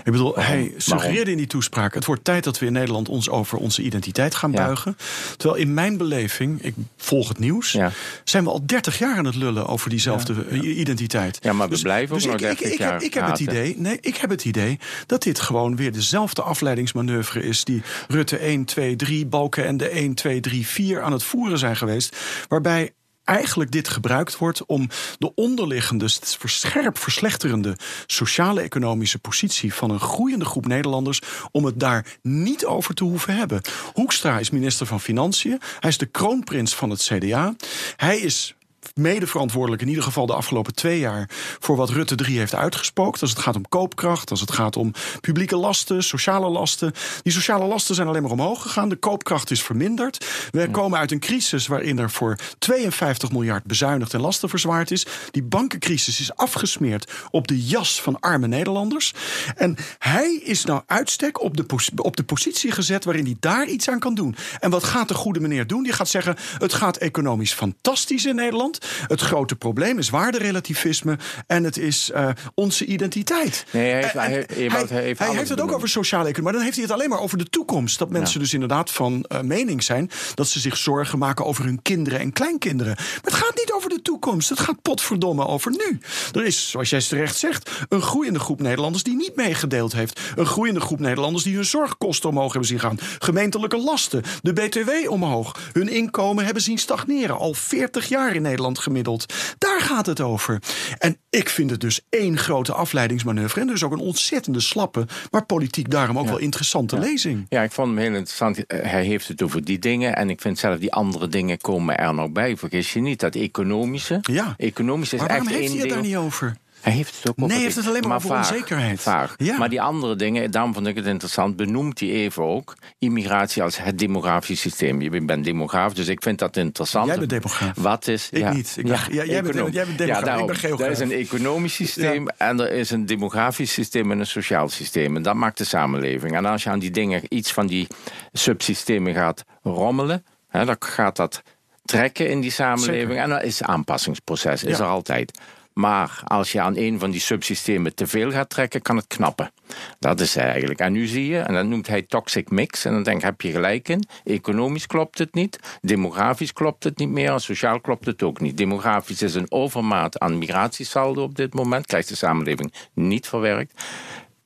[0.05, 1.95] Ik bedoel, hij suggereerde in die toespraak...
[1.95, 4.65] het wordt tijd dat we in Nederland ons over onze identiteit gaan ja.
[4.65, 4.97] buigen.
[5.37, 7.73] Terwijl in mijn beleving, ik volg het nieuws...
[7.73, 7.93] Ja.
[8.25, 11.39] zijn we al 30 jaar aan het lullen over diezelfde identiteit.
[11.43, 13.27] Ja, maar we dus, blijven ook dus nog ik, 30 ik, jaar heb, ik heb
[13.27, 17.83] het idee, nee, ik heb het idee dat dit gewoon weer dezelfde afleidingsmanoeuvre is die
[18.09, 21.77] Rutte 1, 2, 3, Balken en de 1, 2, 3, 4 aan het voeren zijn
[21.77, 22.17] geweest.
[22.49, 22.93] Waarbij
[23.25, 26.09] eigenlijk dit gebruikt wordt om de onderliggende,
[26.45, 33.05] scherp verslechterende sociale-economische positie van een groeiende groep Nederlanders, om het daar niet over te
[33.05, 33.61] hoeven hebben.
[33.93, 35.61] Hoekstra is minister van Financiën.
[35.81, 37.55] Hij is de kroonprins van het CDA.
[37.97, 38.55] Hij is
[38.95, 43.21] mede verantwoordelijk, in ieder geval de afgelopen twee jaar, voor wat Rutte 3 heeft uitgespookt.
[43.21, 46.93] Als het gaat om koopkracht, als het gaat om publieke lasten, sociale lasten.
[47.23, 48.89] Die sociale lasten zijn alleen maar omhoog gegaan.
[48.89, 50.27] De koopkracht is verminderd.
[50.51, 55.07] We komen uit een crisis waarin er voor 52 miljard bezuinigd en lasten verzwaard is.
[55.31, 59.15] Die bankencrisis is afgesmeerd op de jas van arme Nederlanders.
[59.57, 61.65] En hij is nou uitstek op de,
[61.97, 64.37] op de positie gezet waarin hij daar iets aan kan doen.
[64.61, 65.83] En wat gaat de goede meneer doen?
[65.83, 68.76] Die gaat zeggen: het gaat economisch fantastisch in Nederland.
[69.07, 73.65] Het grote probleem is waarderelativisme en het is uh, onze identiteit.
[73.71, 76.23] Nee, hij heeft, En- hij, heeft- hij, heeft hij alles heeft het ook over sociale
[76.29, 77.99] economie, maar dan heeft hij het alleen maar over de toekomst.
[77.99, 81.83] Dat mensen dus inderdaad van eh, mening zijn dat ze zich zorgen maken over hun
[81.83, 82.95] kinderen en kleinkinderen.
[82.97, 84.49] Maar het gaat niet over de toekomst.
[84.49, 85.99] Het gaat potverdomme over nu.
[86.33, 90.21] Er is, zoals jij terecht zegt, een groeiende groep Nederlanders die niet meegedeeld heeft.
[90.37, 92.99] Een groeiende groep Nederlanders die hun zorgkosten omhoog hebben zien gaan.
[93.19, 95.71] Gemeentelijke lasten, de BTW omhoog.
[95.73, 97.39] Hun inkomen hebben zien stagneren.
[97.39, 99.35] Al 40 jaar in Nederland gemiddeld.
[99.59, 100.63] Daar gaat het over.
[100.99, 103.61] En ik vind het dus één grote afleidingsmanoeuvre.
[103.61, 107.47] En dus ook een ontzettende slappe, maar politiek daarom ook wel interessante lezing.
[107.49, 108.59] Ja, ik vond hem heel interessant.
[108.67, 110.17] Hij heeft het over die dingen.
[110.17, 112.57] En ik vind zelf die andere dingen komen er nog bij.
[112.57, 113.35] Vergis je niet, dat
[113.81, 114.19] economische.
[114.23, 114.55] Ja.
[114.57, 114.85] Is Maar
[115.29, 116.57] waarom echt heeft hij het daar niet over?
[116.81, 117.55] Hij heeft het ook over.
[117.55, 119.01] Nee, heeft het alleen maar over vaag, onzekerheid.
[119.01, 119.35] Vaag.
[119.37, 119.59] Ja.
[119.59, 123.79] Maar die andere dingen, daarom vond ik het interessant, benoemt hij even ook immigratie als
[123.79, 125.01] het demografisch systeem.
[125.03, 127.07] Je bent demograaf, dus ik vind dat interessant.
[127.07, 127.73] Jij bent demograaf.
[127.77, 128.29] Wat is.
[128.31, 128.75] Ik niet.
[128.79, 130.47] Ik ben- ja, jij bent- jij bent demograaf, ik daarom.
[130.47, 130.87] ben geograaf.
[130.87, 135.17] Er is een economisch systeem en er is een demografisch systeem en een sociaal systeem.
[135.17, 136.37] En dat maakt de samenleving.
[136.37, 137.87] En als je aan die dingen, iets van die
[138.33, 141.43] subsystemen gaat rommelen, hè, dan gaat dat
[141.87, 143.09] trekken in die samenleving.
[143.09, 143.23] Zeker.
[143.23, 144.85] En dat is aanpassingsproces, is Ja.
[144.85, 145.39] er altijd.
[145.73, 149.51] Maar als je aan een van die subsystemen te veel gaat trekken, kan het knappen.
[149.99, 150.81] Dat is eigenlijk.
[150.81, 152.85] En nu zie je, en dat noemt hij toxic mix.
[152.85, 154.05] En dan denk ik, heb je gelijk in.
[154.25, 155.59] Economisch klopt het niet.
[155.81, 157.33] Demografisch klopt het niet meer.
[157.33, 158.57] En sociaal klopt het ook niet.
[158.57, 161.87] Demografisch is een overmaat aan migratiesaldo op dit moment.
[161.87, 163.83] Krijgt de samenleving niet verwerkt.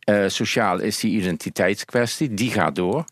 [0.00, 2.34] Eh, sociaal is die identiteitskwestie.
[2.34, 3.04] Die gaat door.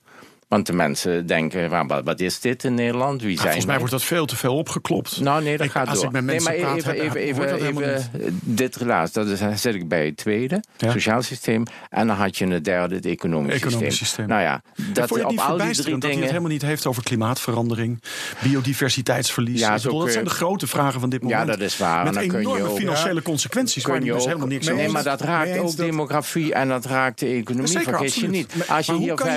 [0.49, 3.21] Want de mensen denken, "Wa- wat, wat is dit in Nederland?
[3.23, 5.21] Wie zijn Volgens mij wij?" wordt dat veel te veel opgeklopt.
[5.21, 6.05] Nou, nee, dat Ik- gaat als door.
[6.07, 9.13] ik met mensen nee, maar praat, even, even, even, even dit relaas.
[9.13, 10.91] Dat is, zet ik bij het tweede, Ja.
[10.93, 11.63] sociaal systeem.
[11.91, 14.07] En dan had je een derde, het economisch, Economisch systeem.
[14.07, 14.27] systeem.
[14.27, 16.27] Nou ja, dat je op niet al die drie dat hij het dingen...
[16.27, 18.03] helemaal niet heeft over klimaatverandering,
[18.43, 19.61] biodiversiteitsverlies?
[19.61, 21.47] Ja, bedoel, dat zijn de grote vragen van dit Ja, moment.
[21.59, 21.99] dat is waar.
[21.99, 24.79] En Met dan kun je enorme ook- financiële consequenties Kun je dus helemaal niks nee,
[24.79, 27.79] over maar dat raakt ook demografie en dat raakt de economie.
[27.79, 28.53] Vergis je niet.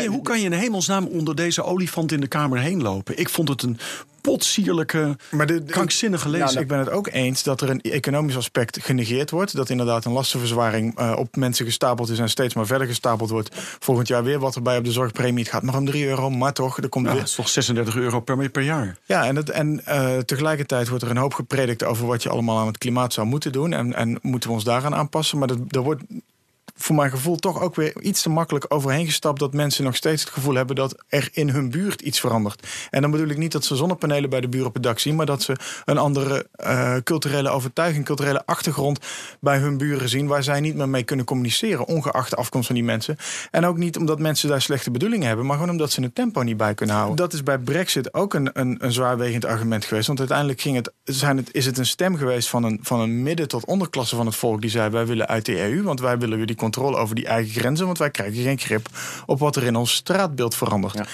[0.07, 3.17] Hoe kan je in hemelsnaam onder deze olifant in de Kamer heen lopen?
[3.19, 3.77] Ik vond het een
[4.21, 6.59] potsierlijke, Maar de, de- krankzinnige Nou, lezing.
[6.61, 9.55] ik ben het ook eens dat er een economisch aspect genegeerd wordt.
[9.55, 13.49] Dat inderdaad een lastenverzwaring eh, op mensen gestapeld is en steeds maar verder gestapeld wordt.
[13.79, 15.43] Volgend jaar weer wat erbij op de zorgpremie.
[15.43, 17.19] Het gaat maar om 3 euro, maar toch, er komt Ja, weer.
[17.21, 18.97] dat is toch 36 euro per, per jaar?
[19.05, 22.59] Ja, en, het, en eh, tegelijkertijd wordt er een hoop gepredikt over wat je allemaal
[22.59, 23.73] aan het klimaat zou moeten doen.
[23.73, 25.37] En, en moeten we ons daaraan aanpassen.
[25.37, 26.03] Maar dat, er wordt
[26.81, 29.39] voor mijn gevoel toch ook weer iets te makkelijk overheen gestapt.
[29.39, 32.67] Dat mensen nog steeds het gevoel hebben dat er in hun buurt iets verandert.
[32.89, 35.15] En dan bedoel ik niet dat ze zonnepanelen bij de buur op het dak zien.
[35.15, 38.99] Maar dat ze een andere eh, culturele overtuiging, culturele achtergrond
[39.39, 40.27] bij hun buren zien.
[40.27, 41.87] Waar zij niet meer mee kunnen communiceren.
[41.87, 43.17] Ongeacht de afkomst van die mensen.
[43.51, 45.45] En ook niet omdat mensen daar slechte bedoelingen hebben.
[45.45, 47.17] Maar gewoon omdat ze het tempo niet bij kunnen houden.
[47.17, 50.07] Dat is bij Brexit ook een, een, een zwaarwegend argument geweest.
[50.07, 53.23] Want uiteindelijk ging het, zijn het, is het een stem geweest van een, van een
[53.23, 54.61] midden- tot onderklasse van het volk.
[54.61, 55.83] Die zei wij willen uit de EU.
[55.83, 57.85] Want wij willen die controle over die eigen grenzen.
[57.85, 58.87] Want wij krijgen geen grip
[59.25, 60.93] op wat er in ons straatbeeld verandert.
[60.93, 61.05] Ja.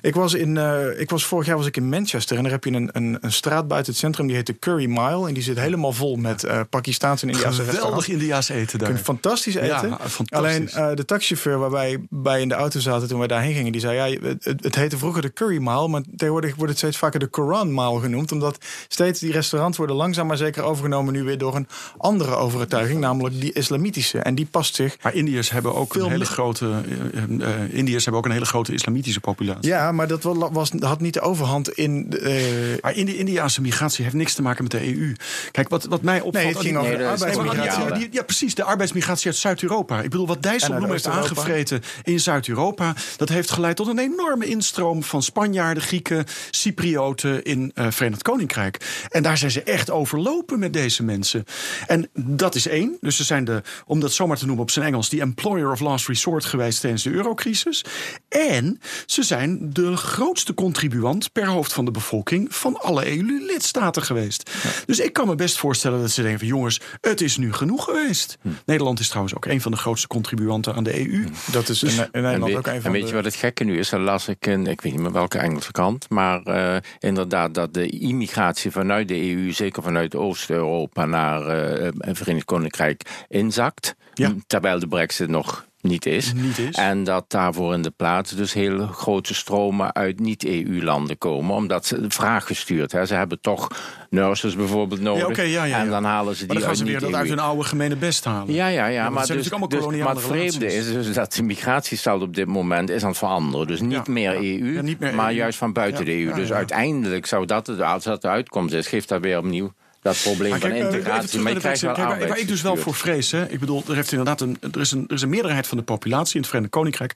[0.00, 2.36] Ik, was in, eh, ik was vorig jaar was ik in Manchester.
[2.36, 4.26] En daar heb je een, een, een straat buiten het centrum.
[4.26, 5.28] Die heet de Curry Mile.
[5.28, 8.08] En die zit helemaal vol met eh Pakistaanse en Indiase Geweldig.
[8.08, 8.88] Indiaas eten daar.
[8.88, 9.68] Kun je fantastisch eten.
[9.68, 10.30] Ja, fantastisch.
[10.30, 13.72] Alleen eh, de taxichauffeur waar wij bij in de auto zaten toen wij daarheen gingen,
[13.72, 16.98] die zei: ja, het, het, heette vroeger de Curry Mile, maar tegenwoordig wordt het steeds
[16.98, 18.32] vaker de Koran Mile genoemd.
[18.32, 23.00] Omdat steeds die restaurants worden langzaam maar zeker overgenomen nu weer door een andere overtuiging,
[23.00, 24.18] namelijk die islamitische.
[24.18, 24.95] En die past zich.
[25.02, 26.80] Maar Indiërs hebben ook Veel een hele grote.
[27.14, 29.68] eh, eh, Indiërs hebben ook een hele grote islamitische populatie.
[29.70, 32.06] Ja, maar dat wa- was, had niet de overhand in.
[32.10, 35.12] de, eh, Maar Indi Indiaanse migratie heeft niks te maken met de EU.
[35.50, 36.34] Kijk, wat, wat mij opvalt...
[36.34, 38.08] nee, het aan ging over Nee, de Nee, arbeidsmigratie.
[38.10, 38.54] Ja, precies.
[38.54, 40.02] De arbeidsmigratie uit Zuid-Europa.
[40.02, 42.94] Ik bedoel, wat Dijsselbloem heeft aangevreten in Zuid-Europa...
[43.16, 49.04] dat heeft geleid tot een enorme instroom van Spanjaarden, Grieken, Cyprioten in eh Verenigd Koninkrijk.
[49.08, 51.44] En daar zijn ze echt overlopen met deze mensen.
[51.86, 52.96] En dat is één.
[53.00, 55.08] Dus ze zijn de, om dat zomaar te noemen op zijn Engels...
[55.08, 57.84] die employer of last resort geweest tijdens de eurocrisis.
[58.28, 62.54] En ze zijn de grootste contribuant per hoofd van de bevolking...
[62.54, 64.50] van alle EU-lidstaten geweest.
[64.86, 66.48] Dus ik kan me best voorstellen dat ze denken van...
[66.48, 68.38] jongens, het is nu genoeg geweest.
[68.66, 71.24] Nederland is trouwens ook een van de grootste contribuanten aan de EU.
[71.50, 73.08] Dat is in, in En, Nederland weet, ook een en van weet de...
[73.08, 73.88] je wat het gekke nu is?
[73.88, 77.74] Dan las ik in, ik weet niet meer welke Engelse krant, maar eh, inderdaad dat
[77.74, 83.94] de immigratie vanuit de EU, zeker vanuit Oost-Europa naar eh, het Verenigd Koninkrijk, inzakt.
[84.18, 84.32] Ja.
[84.46, 86.32] Terwijl de brexit nog niet is.
[86.32, 86.74] Niet is.
[86.74, 91.54] En dat daarvoor in de plaats dus hele grote stromen uit niet-EU-landen komen.
[91.54, 92.92] Omdat ze de vraag gestuurd.
[92.92, 93.06] Hè.
[93.06, 93.68] Ze hebben toch
[94.10, 95.22] nurses bijvoorbeeld nodig.
[95.22, 95.80] Ja, oké, ja, ja, ja.
[95.80, 97.96] En dan halen ze die Maar dan gaan ze weer dat uit hun oude gemene
[97.96, 98.54] best halen.
[98.54, 99.10] Ja, ja, ja.
[99.10, 102.90] maar, het dus, dus, maar het vreemde is dus dat de migratiestaat op dit moment
[102.90, 103.66] is aan het veranderen.
[103.66, 104.34] Dus niet meer.
[104.34, 105.36] EU, Ja, niet meer maar EU.
[105.36, 106.34] juist van buiten de EU.
[106.34, 109.72] dus uiteindelijk zou dat, als dat de uitkomst is, geeft dat weer opnieuw
[110.06, 111.40] dat probleem Maar van kijk, eh, integratie.
[111.40, 112.16] Maar naar je de krijgt wel Brexit.
[112.18, 113.30] Kijk, waar- ik dus wel voor vrees.
[113.30, 113.48] Hè.
[113.50, 115.84] Ik bedoel, er, heeft inderdaad een, er, is een, er is een meerderheid van de
[115.84, 117.12] populatie in het Verenigd Koninkrijk.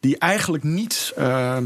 [0.00, 1.56] die eigenlijk niet eh,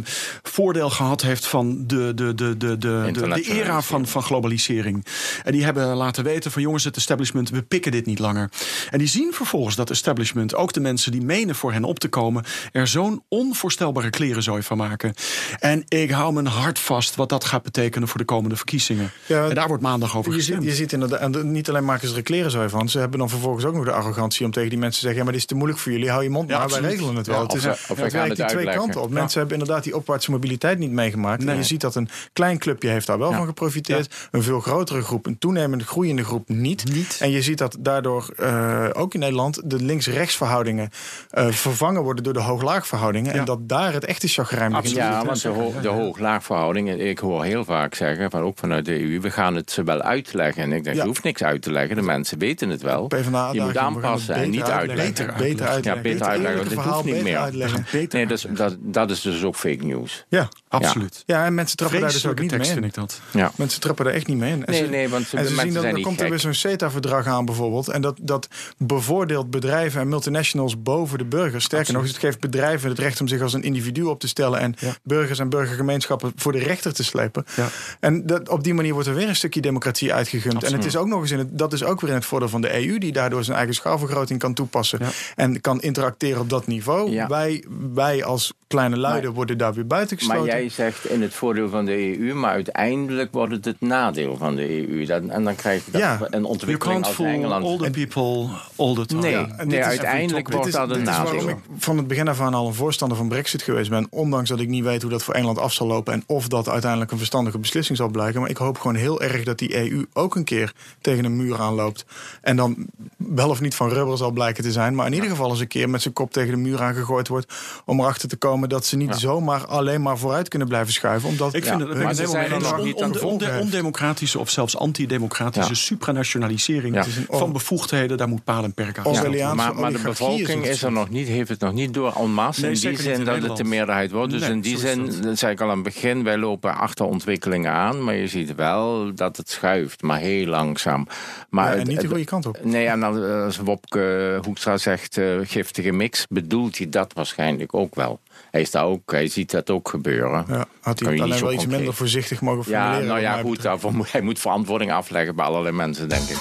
[0.43, 5.05] voordeel gehad heeft van de, de, de, de, de, de, era van, van globalisering.
[5.45, 8.51] En die hebben laten weten van jongens, het establishment, we pikken dit niet langer.
[8.91, 12.09] En die zien vervolgens dat establishment, ook de mensen die menen voor hen op te
[12.09, 15.15] komen, er zo'n onvoorstelbare klerenzooi van maken.
[15.59, 19.11] En ik hou mijn hart vast wat dat gaat betekenen voor de komende verkiezingen.
[19.27, 20.65] Ja, en daar wordt maandag over gestemd.
[20.69, 23.29] Je ziet inderdaad, en niet alleen maken ze er kleren zo van, ze hebben dan
[23.29, 25.49] vervolgens ook nog de arrogantie om tegen die mensen te zeggen: ja, maar dit is
[25.49, 27.37] te moeilijk voor jullie, hou je mond Ja, maar, wij regelen het wel.
[27.37, 29.09] Ja, het of is of we het werkt die twee kanten op.
[29.09, 29.15] Ja.
[29.15, 31.45] Mensen hebben inderdaad die opwaartse mobiliteit niet meegemaakt.
[31.45, 31.51] Nee.
[31.51, 33.37] En je ziet dat een klein clubje heeft daar wel Ja.
[33.37, 36.93] van geprofiteerd, een veel grotere groep, een toenemend groeiende groep niet.
[36.93, 37.17] Niet.
[37.21, 40.91] En je ziet dat daardoor eh, ook in Nederland de links-rechts verhoudingen
[41.31, 43.33] eh, vervangen worden door de hoog-laag verhoudingen.
[43.33, 43.39] Ja.
[43.39, 44.99] En dat daar het echte chagrijn begint.
[44.99, 45.21] Absoluut.
[45.21, 48.85] Ja, want de, ho de hoog-laag verhouding, ik hoor heel vaak zeggen, van, ook vanuit
[48.85, 50.48] de EU, we gaan het ze wel uitleggen.
[50.57, 51.03] En ik denk, Ja.
[51.03, 53.07] je hoeft niks uit te leggen, de mensen weten het wel.
[53.07, 55.05] PvdA je moet aanpassen en beter niet uitleggen.
[55.07, 55.37] uitleggen.
[55.37, 55.95] Beter uitleggen.
[55.95, 57.39] Ja, beter Het uitleggen, eerlijke want dit verhaal hoeft niet beter meer.
[57.43, 57.87] uitleggen.
[57.93, 60.25] Beter Nee, dus, dat, dat is dus ook fake news.
[60.29, 60.49] Ja.
[60.69, 61.23] Absoluut.
[61.27, 62.67] ja, en mensen trappen daar dus ook niet mee in.
[62.73, 63.21] vind ik dat.
[63.31, 63.53] Ja.
[63.57, 64.65] Mensen trappen er echt niet mee in.
[64.67, 67.27] En Nee, ze, nee, want en ze zien dat niet komt er weer zo'n CETA-verdrag
[67.27, 67.89] aan bijvoorbeeld.
[67.89, 71.65] En dat, dat bevoordeelt bedrijven en multinationals boven de burgers.
[71.65, 74.61] Sterker nog, het geeft bedrijven het recht om zich als een individu op te stellen.
[74.61, 77.45] En burgers en burgergemeenschappen voor de rechter te slepen.
[77.57, 77.69] Ja.
[78.01, 80.13] En dat, op die manier wordt er weer een stukje democratie
[80.47, 82.49] En het is ook nog eens in het, dat is ook weer in het voordeel
[82.49, 84.99] van de EU, die daardoor zijn eigen schaalvergroting kan toepassen.
[85.03, 85.09] Ja.
[85.37, 87.11] En kan interacteren op dat niveau.
[87.11, 87.27] Ja.
[87.27, 90.47] Wij, wij als kleine luiden Maar- worden daar weer buiten gesloten.
[90.47, 94.37] Maar jij zegt in het voordeel van de EU, maar uiteindelijk wordt het het nadeel
[94.37, 95.05] van de EU.
[95.05, 96.19] Dat, en dan krijg je dat Ja.
[96.21, 97.65] een ontwikkeling als Engeland.
[97.65, 99.21] all the people all the time.
[99.21, 101.49] Nee, Ja, en nee uiteindelijk Dit wordt is- dat een dit is waarom nadeel.
[101.49, 104.07] ik van het begin af aan al een voorstander van Brexit geweest ben.
[104.11, 106.13] Ondanks dat ik niet weet hoe dat voor Engeland af zal lopen.
[106.13, 108.41] En of dat uiteindelijk een verstandige beslissing zal blijken.
[108.41, 111.61] Maar ik hoop gewoon heel erg dat die EU ook een keer tegen een muur
[111.61, 112.05] aanloopt.
[112.41, 112.87] En dan
[113.17, 114.95] wel of niet van rubber zal blijken te zijn.
[114.95, 117.55] Maar in ieder geval eens een keer met zijn kop tegen de muur aangegooid wordt.
[117.85, 121.29] Om erachter te komen dat ze niet zomaar alleen maar vooruit kunnen blijven schuiven.
[121.29, 125.77] Omdat Ik vind Ja, het maar een on- ondemocratische of zelfs antidemocratische Ja.
[125.77, 128.17] supranationalisering van bevoegdheden.
[128.17, 131.49] Daar moet paal en perk aan maar, maar de bevolking is er nog niet, heeft
[131.49, 132.61] het nog niet door en masse.
[132.61, 134.31] Nee, in die zin in dat het de meerderheid wordt.
[134.33, 135.23] Dus Nee, in die zin, dat.
[135.23, 138.05] dat zei ik al aan het begin, wij lopen achter ontwikkelingen aan.
[138.05, 141.07] Maar je ziet wel dat het schuift, maar heel langzaam.
[141.51, 142.59] Maar Ja, en niet de goede kant op.
[142.63, 147.95] Nee, en eh, als Wopke Hoekstra zegt eh, giftige mix, bedoelt hij dat waarschijnlijk ook
[147.95, 148.21] wel.
[148.51, 150.45] Hij, is daar ook, hij ziet dat ook gebeuren.
[150.49, 153.01] Ja, had Kan hij je alleen wel iets minder voorzichtig mogen formuleren.
[153.03, 156.39] Ja, nou ja, goed, daarvoor moet- hij moet verantwoording afleggen bij allerlei mensen, denk ik.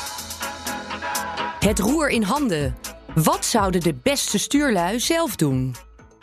[1.59, 2.75] Het roer in handen.
[3.15, 5.75] Wat zouden de beste stuurlui zelf doen?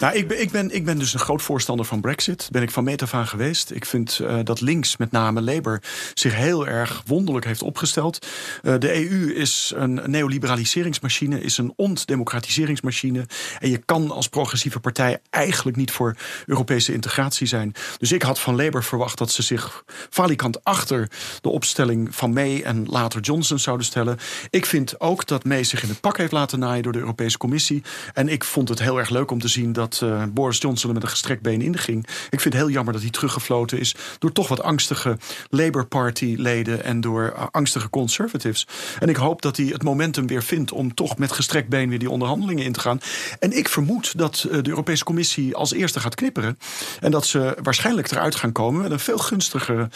[0.05, 2.49] Nou, ik ben, ik, ben, ik ben dus een groot voorstander van Brexit.
[2.51, 3.71] Ben ik van meet af aan geweest.
[3.71, 5.83] Ik vind eh, dat links, met name Labour,
[6.15, 8.27] zich heel erg wonderlijk heeft opgesteld.
[8.63, 13.27] Eh, de EU is een neoliberaliseringsmachine, is een ontdemocratiseringsmachine.
[13.59, 17.73] En je kan als progressieve partij eigenlijk niet voor Europese integratie zijn.
[17.99, 22.63] Dus ik had van Labour verwacht dat ze zich falikant achter de opstelling van May
[22.63, 24.19] en later Johnson zouden stellen.
[24.51, 27.39] Ik vind ook dat May zich in het pak heeft laten naaien door de Europese
[27.39, 27.83] Commissie.
[28.13, 30.89] En ik vond het heel erg leuk om te zien dat dat uh, Boris Johnson
[30.89, 32.07] er met een gestrekt been in ging.
[32.31, 35.19] Ik vind het heel jammer dat hij teruggefloten is door toch wat angstige
[35.51, 38.67] Labour Party-leden en door angstige conservatives.
[38.99, 41.99] En ik hoop dat hij het momentum weer vindt om toch met gestrekt been weer
[41.99, 43.01] die onderhandelingen in te gaan.
[43.39, 46.59] En ik vermoed dat de Europese Commissie als eerste gaat knipperen.
[47.01, 49.89] En dat ze waarschijnlijk eruit gaan komen met een veel gunstigere eh,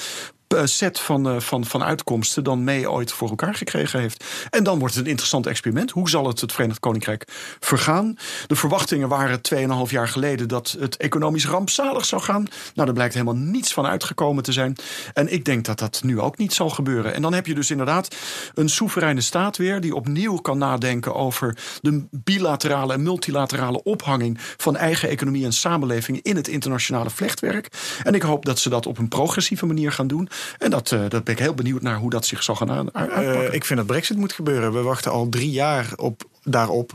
[0.64, 4.24] set van, uh, van, van uitkomsten dan mee ooit voor elkaar gekregen heeft.
[4.50, 5.90] En dan wordt het een interessant experiment.
[5.90, 7.24] Hoe zal het het Verenigd Koninkrijk
[7.60, 8.16] vergaan?
[8.46, 9.40] De verwachtingen waren
[9.86, 12.42] 2,5 jaar geleden dat het economisch rampzalig zou gaan.
[12.74, 14.76] Nou, daar blijkt helemaal niets van uitgekomen te zijn.
[15.14, 17.14] En ik denk dat dat nu ook niet zal gebeuren.
[17.14, 18.16] En dan heb je dus inderdaad
[18.54, 24.76] een soevereine staat weer die opnieuw kan nadenken over de bilaterale en multilaterale ophanging van
[24.76, 27.68] eigen economie en samenleving in het internationale vlechtwerk.
[28.02, 30.28] En ik hoop dat ze dat op een progressieve manier gaan doen.
[30.58, 33.22] En dat, uh, dat ben ik heel benieuwd naar hoe dat zich zal gaan uitpakken.
[33.22, 34.72] Uh, ik vind dat Brexit moet gebeuren.
[34.72, 36.92] We wachten al drie jaar op, daarop.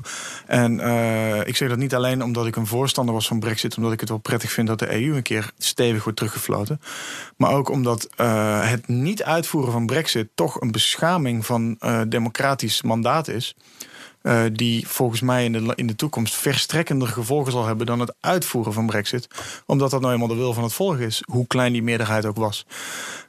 [0.47, 3.91] En uh, ik zeg dat niet alleen omdat ik een voorstander was van Brexit, omdat
[3.91, 6.81] ik het wel prettig vind dat de EU een keer stevig wordt teruggefloten.
[7.37, 8.09] Maar ook omdat
[8.61, 11.77] het niet uitvoeren van Brexit toch een beschaming van
[12.07, 13.55] democratisch mandaat is.
[14.23, 18.15] Uh, die volgens mij in de, in de toekomst verstrekkender gevolgen zal hebben dan het
[18.19, 19.27] uitvoeren van Brexit.
[19.65, 22.37] Omdat dat nou eenmaal de wil van het volk is, hoe klein die meerderheid ook
[22.37, 22.65] was.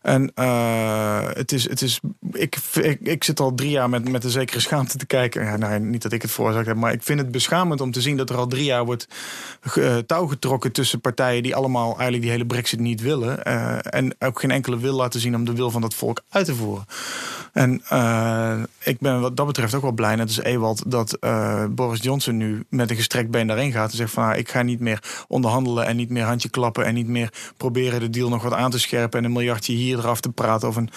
[0.05, 2.01] En uh, het is, het is
[2.33, 5.45] ik, ik, ik, zit al drie jaar met, met een zekere schaamte te kijken.
[5.45, 8.01] Ja, nou, niet dat ik het veroorzaakt heb, maar ik vind het beschamend om te
[8.01, 9.09] zien dat er al drie jaar wordt
[9.75, 13.41] uh, touw getrokken tussen partijen die allemaal eigenlijk die hele Brexit niet willen.
[13.49, 16.47] Uh, en ook geen enkele wil laten zien om de wil van dat volk uit
[16.47, 16.85] te voeren.
[17.53, 17.83] En
[18.83, 21.19] ik ben wat dat betreft ook wel blij, net als Ewald, dat
[21.71, 23.91] Boris Johnson nu met een gestrekt been daarin gaat.
[23.91, 26.95] En zegt van nou, ik ga niet meer onderhandelen en niet meer handje klappen en
[26.95, 30.21] niet meer proberen de deal nog wat aan te scherpen en een miljardje hier eraf
[30.21, 30.91] te praten of een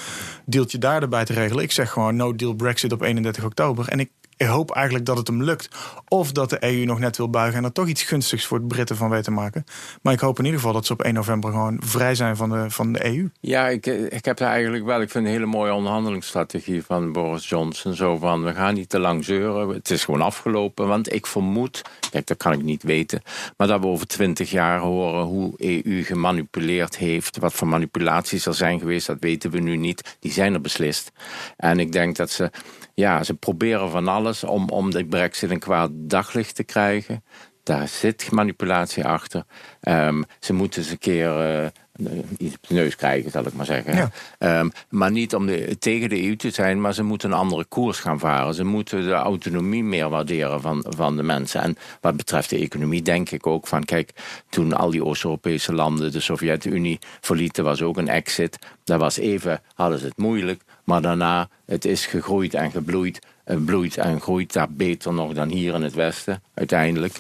[0.45, 1.63] deeltje daar erbij te regelen.
[1.63, 3.88] Ik zeg gewoon no deal Brexit op 31 oktober.
[3.88, 5.69] En ik ik hoop eigenlijk dat het hem lukt.
[6.08, 8.67] Of dat de EU nog net wil buigen en er toch iets gunstigs voor de
[8.67, 9.63] Britten van weten maken.
[10.02, 12.50] Maar ik hoop in ieder geval dat ze op 1 november gewoon vrij zijn van
[12.50, 13.30] de, van de EU.
[13.39, 15.02] Ja, ik, ik heb daar eigenlijk wel.
[15.02, 17.93] Ik vind een hele mooie onderhandelingsstrategie van Boris Johnson.
[17.93, 19.69] Zo van we gaan niet te lang zeuren.
[19.69, 20.88] Het is gewoon afgelopen.
[20.88, 23.21] Want ik vermoed, kijk, dat kan ik niet weten.
[23.58, 27.38] Maar dat we over twintig jaar horen hoe EU gemanipuleerd heeft.
[27.38, 30.17] Wat voor manipulaties er zijn geweest, dat weten we nu niet.
[30.19, 31.12] Die zijn er beslist.
[31.58, 32.52] En ik denk dat ze
[32.99, 37.23] ja, ze proberen van alles om, om de brexit een kwaad daglicht te krijgen.
[37.63, 39.43] Daar zit manipulatie achter.
[39.81, 41.62] Um, ze moeten eens een keer
[41.99, 44.12] uh, iets op de neus krijgen, zal ik maar zeggen.
[44.39, 44.60] Ja.
[44.60, 47.65] Um, maar niet om de, tegen de EU te zijn, maar ze moeten een andere
[47.65, 48.53] koers gaan varen.
[48.53, 51.62] Ze moeten de autonomie meer waarderen van, van de mensen.
[51.62, 53.83] En wat betreft de economie denk ik ook van...
[53.83, 54.12] kijk,
[54.49, 57.63] toen al die Oost-Europese landen de Sovjet-Unie verlieten...
[57.63, 58.60] was ook een exit.
[58.83, 60.62] Daar was even, hadden ze het moeilijk.
[60.88, 63.19] Maar daarna, het is gegroeid en gebloeid.
[63.43, 67.13] Het bloeit en groeit daar beter nog dan hier in het Westen, uiteindelijk.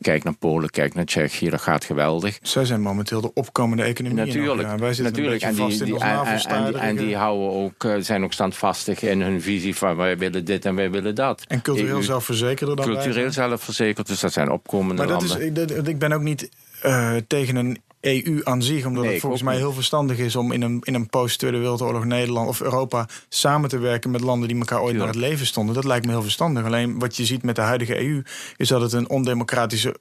[0.00, 2.38] Kijk naar Polen, kijk naar Tsjechië, dat gaat geweldig.
[2.42, 4.24] Zij zijn momenteel de opkomende economie.
[4.24, 5.42] Natuurlijk, ja, wij zitten natuurlijk.
[5.42, 9.76] en die, die, en, en, die houden ook, eh, zijn ook standvastig in hun visie
[9.76, 11.44] van wij willen dit en wij willen dat.
[11.48, 15.68] En cultureel zelfverzekerder dan Cultureel zelfverzekerd, dus dat zijn opkomende maar dat landen.
[15.68, 16.48] Is, ik ben ook niet
[16.84, 20.62] uh, tegen een EU aan zich, omdat het volgens mij heel verstandig is om in
[20.62, 24.82] een, in een post-Tweede Wereldoorlog Nederland of Europa samen te werken met landen die elkaar
[24.82, 25.74] ooit naar het leven stonden.
[25.74, 26.64] Dat lijkt me heel verstandig.
[26.64, 28.22] Alleen wat je ziet met de huidige EU
[28.56, 29.96] is dat het een ondemocratische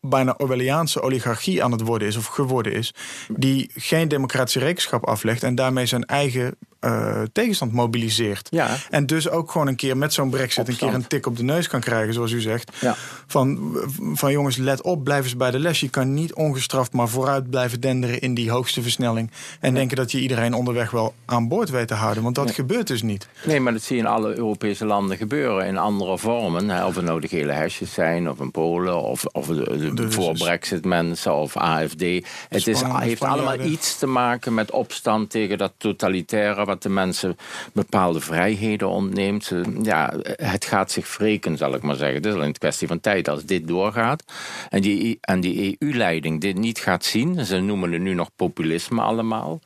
[0.00, 2.94] bijna Orwelliaanse oligarchie aan het worden is of geworden is,
[3.28, 6.56] die geen democratische rekenschap aflegt en daarmee zijn eigen
[6.86, 8.48] uh, tegenstand mobiliseert.
[8.50, 8.68] Ja.
[8.90, 11.42] En dus ook gewoon een keer met zo'n brexit een keer een tik op de
[11.42, 12.72] neus kan krijgen, zoals u zegt.
[12.80, 12.94] Ja.
[13.26, 13.76] Van,
[14.14, 15.80] van jongens, let op, blijf eens bij de les.
[15.80, 19.30] Je kan niet ongestraft maar vooruit blijven denderen in die hoogste versnelling.
[19.60, 22.22] En denken dat je iedereen onderweg wel aan boord weet te houden.
[22.22, 23.28] Want dat gebeurt dus niet.
[23.44, 25.66] Nee, maar dat zie je in alle Europese landen gebeuren.
[25.66, 26.68] In andere vormen.
[26.68, 30.10] Hè, of het nou de gele hesjes zijn, of in Polen, of, of de, de
[30.10, 32.00] voor brexit mensen, of AFD.
[32.48, 37.36] Het is, heeft allemaal iets te maken met opstand tegen dat totalitaire wat de mensen
[37.72, 39.52] bepaalde vrijheden ontneemt.
[39.82, 42.16] Ja, het gaat zich wreken, zal ik maar zeggen.
[42.16, 44.24] Het is alleen een kwestie van tijd als dit doorgaat.
[44.70, 47.44] En die, en die EU-leiding dit niet gaat zien.
[47.44, 49.60] Ze noemen het nu nog populisme allemaal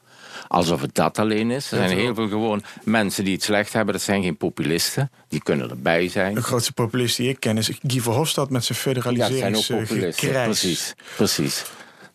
[0.49, 1.70] alsof het dat alleen is.
[1.70, 3.94] Er zijn heel veel gewoon mensen die het slecht hebben.
[3.94, 5.11] Dat zijn geen populisten.
[5.29, 6.35] Die kunnen erbij zijn.
[6.35, 9.66] De grootste populist die ik ken is Guy Verhofstadt met zijn federaliserings
[10.16, 11.64] ja, Precies, precies.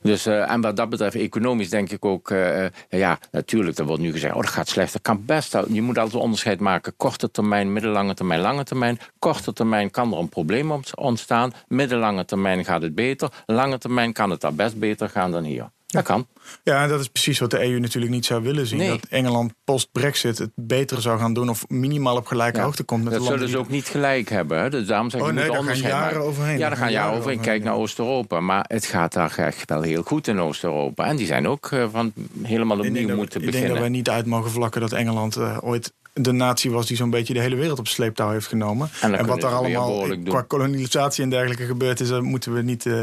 [0.05, 4.01] Dus, uh, en wat dat betreft, economisch denk ik ook, uh, ja, natuurlijk, er wordt
[4.01, 4.93] nu gezegd, oh, dat gaat slecht.
[4.93, 5.57] Dat kan best.
[5.69, 6.93] Je moet altijd onderscheid maken.
[6.97, 8.99] Korte termijn, middellange termijn, lange termijn.
[9.19, 11.53] Korte termijn kan er een probleem ontstaan.
[11.67, 13.29] Middellange termijn gaat het beter.
[13.45, 15.69] Lange termijn kan het daar best beter gaan dan hier.
[15.85, 16.27] Dat kan.
[16.63, 18.77] Ja, dat is precies wat de EU natuurlijk niet zou willen zien.
[18.77, 18.89] Nee.
[18.89, 22.63] Dat Engeland post-Brexit het beter zou gaan doen of minimaal op gelijke Ja.
[22.63, 24.59] hoogte komt met Dat de zullen ze ook niet gelijk hebben.
[24.59, 24.69] Hè?
[24.69, 26.57] Dus daarom zeg ik, Oh, nee, daar gaan jaren overheen.
[26.57, 27.39] Ja, Daar gaan jaren overheen.
[27.39, 28.39] Kijk naar Oost-Europa.
[28.39, 31.05] Maar het gaat daar echt wel heel goed in Oost-Europa.
[31.05, 33.79] En die zijn ook eh, van helemaal opnieuw dat- moeten Ik denk dat beginnen.
[33.79, 37.33] wij niet uit mogen vlakken dat Engeland eh, ooit de natie was die zo'n beetje
[37.33, 38.89] de hele wereld op sleeptouw heeft genomen.
[39.01, 42.99] En wat daar allemaal qua kolonisatie en dergelijke gebeurd is, eh, moeten we niet, eh,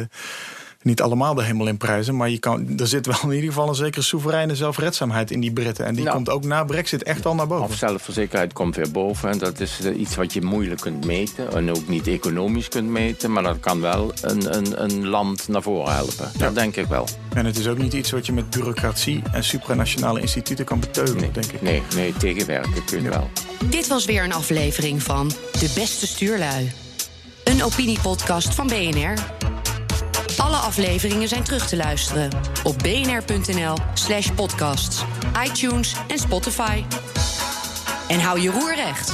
[0.82, 2.16] niet allemaal de hemel in prijzen.
[2.16, 5.52] Maar je kan, er zit wel in ieder geval een zekere soevereine zelfredzaamheid in die
[5.52, 5.84] Britten.
[5.86, 6.16] En die Nou.
[6.16, 7.64] komt ook na Brexit echt al naar boven.
[7.64, 9.30] Of zelfverzekerdheid komt weer boven.
[9.30, 11.52] En dat is eh, iets wat je moeilijk kunt meten.
[11.54, 13.32] En ook niet economisch kunt meten.
[13.32, 16.30] Maar dat kan wel een, een, een land naar voren helpen.
[16.38, 17.06] Dat denk ik wel.
[17.34, 21.20] En het is ook niet iets wat je met bureaucratie en supranationale instituten kan beteugelen,
[21.20, 21.62] Nee, denk ik.
[21.62, 23.30] nee, nee tegenwerken kun je wel.
[23.64, 26.72] Dit was weer een aflevering van De Beste Stuurlui.
[27.44, 29.14] Een opiniepodcast van BNR.
[30.36, 32.30] Alle afleveringen zijn terug te luisteren
[32.62, 35.04] op bnr.nl slash podcasts,
[35.44, 36.84] iTunes en Spotify.
[38.08, 39.12] En hou je roer recht.